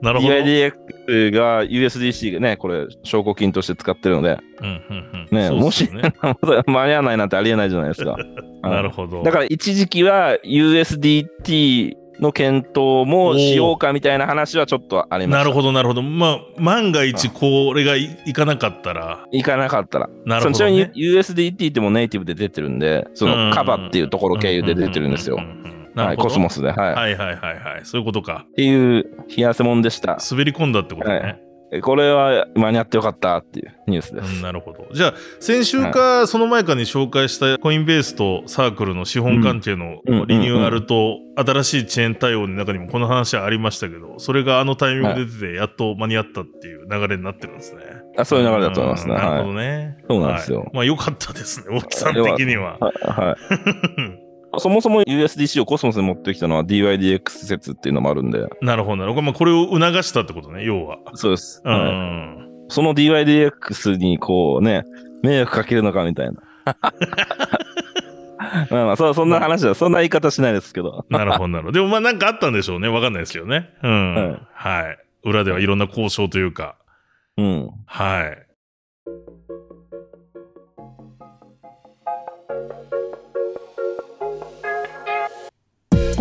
[0.02, 0.34] なるほど。
[0.34, 5.38] DIDX が USDC がね、これ証拠金として使ってるので、うんうんうん。
[5.38, 6.14] ねそうっすよね。
[6.66, 8.16] 間に合わないなんてありえないじゃないですか。
[8.62, 9.22] なるほど。
[9.22, 15.44] だから一時期は USDT の検討もしようかみたいな話はちょっとありました。
[15.44, 16.02] なるほどなるほど。
[16.02, 20.08] まあ、万が一これがいいかなかったら、いかなかったら。
[20.24, 20.54] なるほど、ね。
[20.54, 25.38] ちなみに USDT ってもネイティブで出てるんで、そうんのカバっていうところ経由で出てるんですよ
[25.94, 26.16] はい。
[26.16, 26.70] コスモスで。
[26.70, 26.94] はい。
[26.94, 27.80] はいはいはいはい。
[27.84, 28.46] そういうことか。
[28.48, 29.04] っていう
[29.36, 30.18] 冷やせもんでした。
[30.30, 31.18] 滑り込んだってことね。
[31.18, 31.41] はい
[31.80, 34.34] これは間に合ってよかったっていうニュースです。
[34.36, 34.88] うん、なるほど。
[34.92, 47.80] じゃあ、先週か、その前かに紹介したコインベースとサークルの資本関係のうんリニューアルと新しいチェーン対応の中にもこの話はありましたけど、それがあのタイミングで出て、やっと間に合ったっていう流れになってるんですね。
[48.18, 49.14] あそういう流れだと思いますね。
[49.14, 49.46] うんなるほはい。
[49.46, 49.96] どね。
[50.08, 52.76] そうなんですよはいまあ、良かったですね、大木さん的には。
[52.78, 54.22] はいはい
[54.58, 58.46] そもそも USDC をコスモスに持ってきたのは DYDX 説っていうのもあるんで。
[58.60, 59.22] なるほどなるほど。
[59.22, 60.98] まあ、これを促したってことね、要は。
[61.14, 61.62] そうです。
[61.64, 62.36] うん。
[62.36, 64.84] はいその DYDX にこうね、
[65.22, 66.42] 迷惑かけるのかみたいな。
[68.70, 69.74] まあまあ、そそんな話だ。
[69.74, 71.04] そんな言い方しないですけど。
[71.10, 71.72] なるほど、なるほど。
[71.72, 72.88] でもまあなんかあったんでしょうね。
[72.88, 73.70] わかんないですけどね。
[73.82, 74.14] うん。
[74.14, 74.98] はいはい。
[75.24, 76.76] 裏ではいろんな交渉というか。
[77.36, 77.70] うん。
[77.86, 78.41] はい。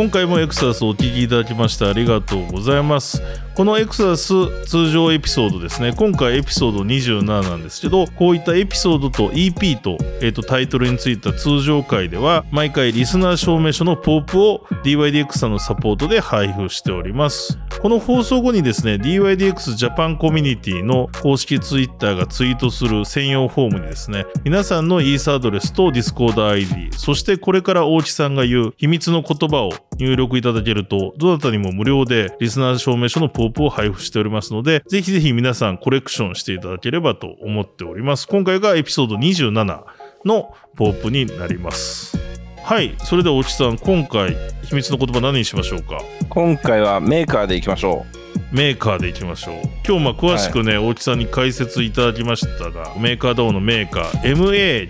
[0.02, 3.22] 今回もエクサスをお聞きいただきましてありがとうございます。
[3.56, 4.34] このエクサス
[4.66, 5.94] 通常エピソードですね。
[5.96, 17.60] 今回エピソード27なんですけど、こういったエピソードと EP と,、えーとタイトルについた通常回では、毎回リスナー証明書のポープを DYDX さんのサポートで配布しております。
[17.82, 29.72] この放送後にですね、DYDX ジャパンコミュニティの公式ツイッターがツイートする専用フォームにですね、皆さんのイーサアドレスと Discord ID、そしてこれから大木さんが言う秘密の言葉を
[30.02, 38.28] 入力いただけると、どなたにも無料でリスナー証明書のポープを配布しておりますので、ぜひぜひ皆さんコレクションしていただければと思っております。
[38.28, 39.84] 今回がエピソード27
[40.26, 42.18] のポープになります。
[42.64, 46.00] はい、それでは大木さん、今回秘密の言葉何にしましょうか？
[46.30, 48.06] 今回はメーカーでいきましょ
[48.52, 49.56] メーカーでいきましょう
[49.88, 54.36] 今日まあ詳しくね、大木さんに解説いただきましたがメーカー DAO のメーカー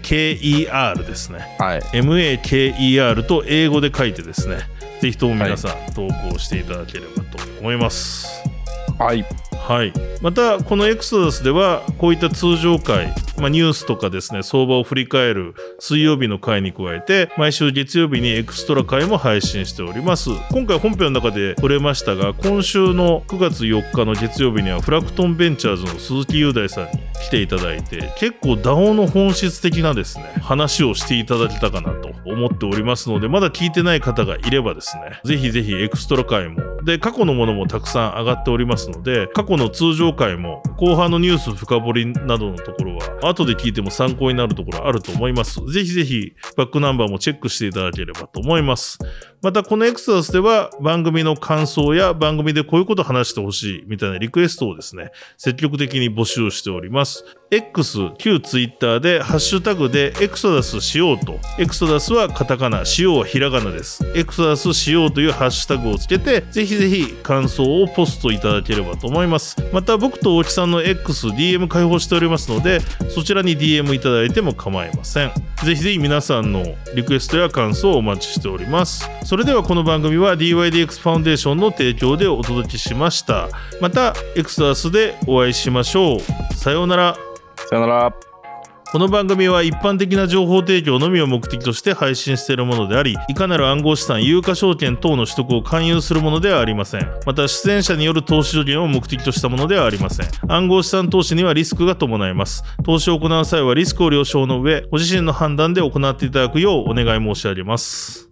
[0.02, 1.64] ？MAKER ですねう。
[1.64, 1.80] はい。
[1.82, 4.58] MAKER と英語で書いてですね
[5.02, 8.28] ぜひとも皆さん投稿していただければと思います。
[9.00, 9.26] はい。
[9.68, 20.30] はい、またこのエクソダスではこういった通常回、まあ、ニュースとかですね相場を振り返る水曜日の回に加えて毎週月曜日にエクストラ回も配信しております。
[20.52, 45.66] 今回本編の中で触れましたが今週の9月4日の月曜日にはフラクトンベンチャーズの鈴木雄大さんに来ていただいて、結構 DAO の本質的なですね、話をしていただけたかなと思っておりますので、まだ聞いてない方がいればですね、ぜひぜひエクストラ回も、で、過去のものもたくさん上がっておりますので、過去の通常回も、後半のニュース深掘りなどのところは、後で聞いても参考になるところあると思います。
[45.72, 49.00] ぜひぜひ、バックナンバーもチェックしていただければと思います。
[49.42, 57.26] またこのエクサダスでは番組の感想や番組でこういうこと話してほしいみたいなリクエストをですね、積極的に募集しております。
[57.50, 61.40] X、旧 Twitter でハッシュタグでエクソダスしようと。
[61.58, 64.06] エクソダスはカタカナ、しようはひらがなです。
[64.16, 69.58] エクソダスしようというハッシュタグをつけて、ぜひぜひ感想をポストいただければと思います。
[69.74, 72.80] また僕と大木さんの X、DM 開放しておりますので、
[73.10, 75.32] そちらに DM いただいても構いません。
[75.66, 76.64] ぜひぜひ皆さんの
[76.96, 79.10] リクエストや感想をお待ちしております。
[79.32, 83.48] それではこの番組は DYDX ファウンデーションの提供でお届けしました。
[83.80, 86.54] また、エクソダスでお会いしましょう。
[86.54, 87.16] さようなら。
[87.70, 88.14] さよなら。
[88.92, 97.10] この番組は一般的な情報提供のみを目的として配信しているものであり、いかなる暗号資産、有価証券等の取得を勧誘するものではありません。
[97.26, 100.28] また、出演者による投資助言を目的としたものではありません。
[100.50, 102.66] 暗号資産投資にはリスクが伴います。
[102.84, 108.31] 投資を行う際はリスクを了承の上、ご自身の判断で行っていただくようお願い申し上げます。